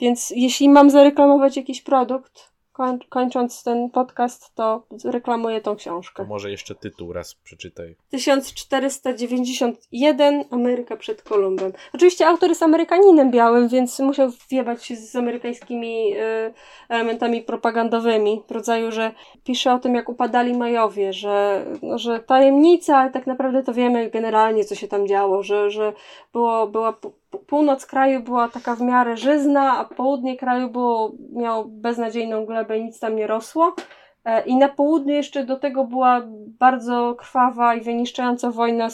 [0.00, 6.22] Więc jeśli mam zareklamować jakiś produkt, koń, kończąc ten podcast, to reklamuję tą książkę.
[6.22, 7.96] To może jeszcze tytuł raz przeczytaj.
[8.10, 11.72] 1491 Ameryka przed Kolumbem.
[11.92, 16.52] Oczywiście autor jest Amerykaninem białym, więc musiał wjebać się z amerykańskimi y,
[16.88, 18.42] elementami propagandowymi.
[18.48, 19.12] W rodzaju, że
[19.44, 24.10] pisze o tym, jak upadali Majowie, że, no, że tajemnica, ale tak naprawdę to wiemy
[24.10, 25.92] generalnie, co się tam działo, że, że
[26.32, 26.92] było, była
[27.38, 32.84] północ kraju była taka w miarę żyzna, a południe kraju było, miało beznadziejną glebę i
[32.84, 33.74] nic tam nie rosło.
[34.24, 36.22] E, I na południu jeszcze do tego była
[36.58, 38.88] bardzo krwawa i wyniszczająca wojna,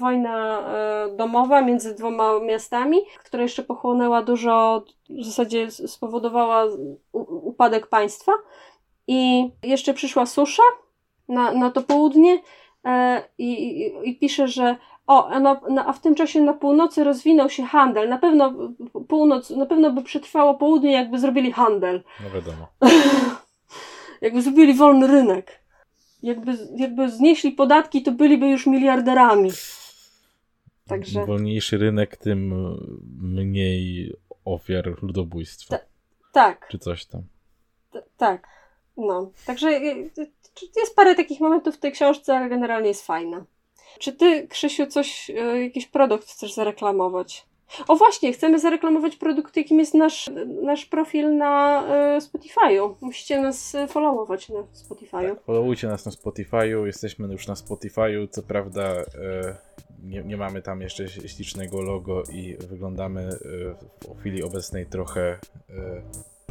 [0.00, 6.64] wojna e, domowa między dwoma miastami, która jeszcze pochłonęła dużo, w zasadzie spowodowała
[7.42, 8.32] upadek państwa.
[9.06, 10.62] I jeszcze przyszła susza
[11.28, 12.38] na, na to południe
[12.84, 14.76] e, i, i, i pisze, że
[15.06, 18.08] o, a, na, na, a w tym czasie na północy rozwinął się handel.
[18.08, 18.54] Na pewno
[19.08, 22.02] północ, na pewno by przetrwało południe, jakby zrobili handel.
[22.24, 22.66] No wiadomo.
[24.22, 25.62] jakby zrobili wolny rynek.
[26.22, 29.50] Jakby, jakby znieśli podatki, to byliby już miliarderami.
[30.88, 31.20] Także...
[31.20, 32.54] Im wolniejszy rynek, tym
[33.20, 34.12] mniej
[34.44, 35.78] ofiar ludobójstwa.
[35.78, 35.84] Ta,
[36.32, 36.68] tak.
[36.70, 37.22] Czy coś tam.
[37.92, 38.48] T tak.
[38.96, 39.30] No.
[39.46, 40.30] Także y, y,
[40.76, 43.44] jest parę takich momentów w tej książce, ale generalnie jest fajna.
[43.98, 47.46] Czy ty, Krzysiu, coś, e, jakiś produkt chcesz zareklamować?
[47.88, 50.30] O właśnie, chcemy zareklamować produkt, jakim jest nasz,
[50.62, 51.84] nasz profil na
[52.16, 52.94] y, Spotify'u.
[53.00, 55.34] Musicie nas followować na Spotify'u.
[55.34, 59.04] Tak, followujcie nas na Spotify'u, jesteśmy już na Spotify'u, co prawda y,
[60.02, 65.38] nie, nie mamy tam jeszcze ślicznego logo i wyglądamy y, w chwili obecnej trochę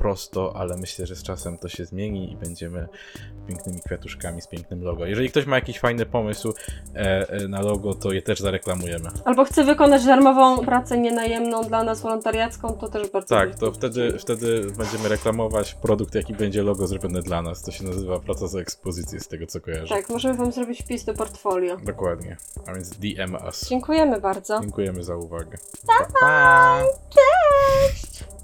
[0.02, 2.88] prosto, ale myślę, że z czasem to się zmieni i będziemy
[3.48, 5.06] pięknymi kwiatuszkami z pięknym logo.
[5.06, 6.54] Jeżeli ktoś ma jakiś fajny pomysł
[6.96, 9.10] e, e, na logo, to je też zareklamujemy.
[9.26, 14.20] Albo chce wykonać darmową pracę nienajemną dla nas, wolontariacką, to też bardzo Tak, to wtedy,
[14.20, 17.64] wtedy będziemy reklamować produkt, jaki będzie logo zrobione dla nas.
[17.64, 19.96] To się nazywa praca za ekspozycję, z tego co kojarzę.
[19.96, 21.78] Tak, możemy Wam zrobić wpis do portfolio.
[21.78, 22.38] Dokładnie.
[22.68, 23.70] A więc DM us.
[23.70, 24.60] Dziękujemy bardzo.
[24.62, 25.58] Dziękujemy za uwagę.
[25.88, 26.84] Pa, pa.
[27.10, 28.41] Cześć!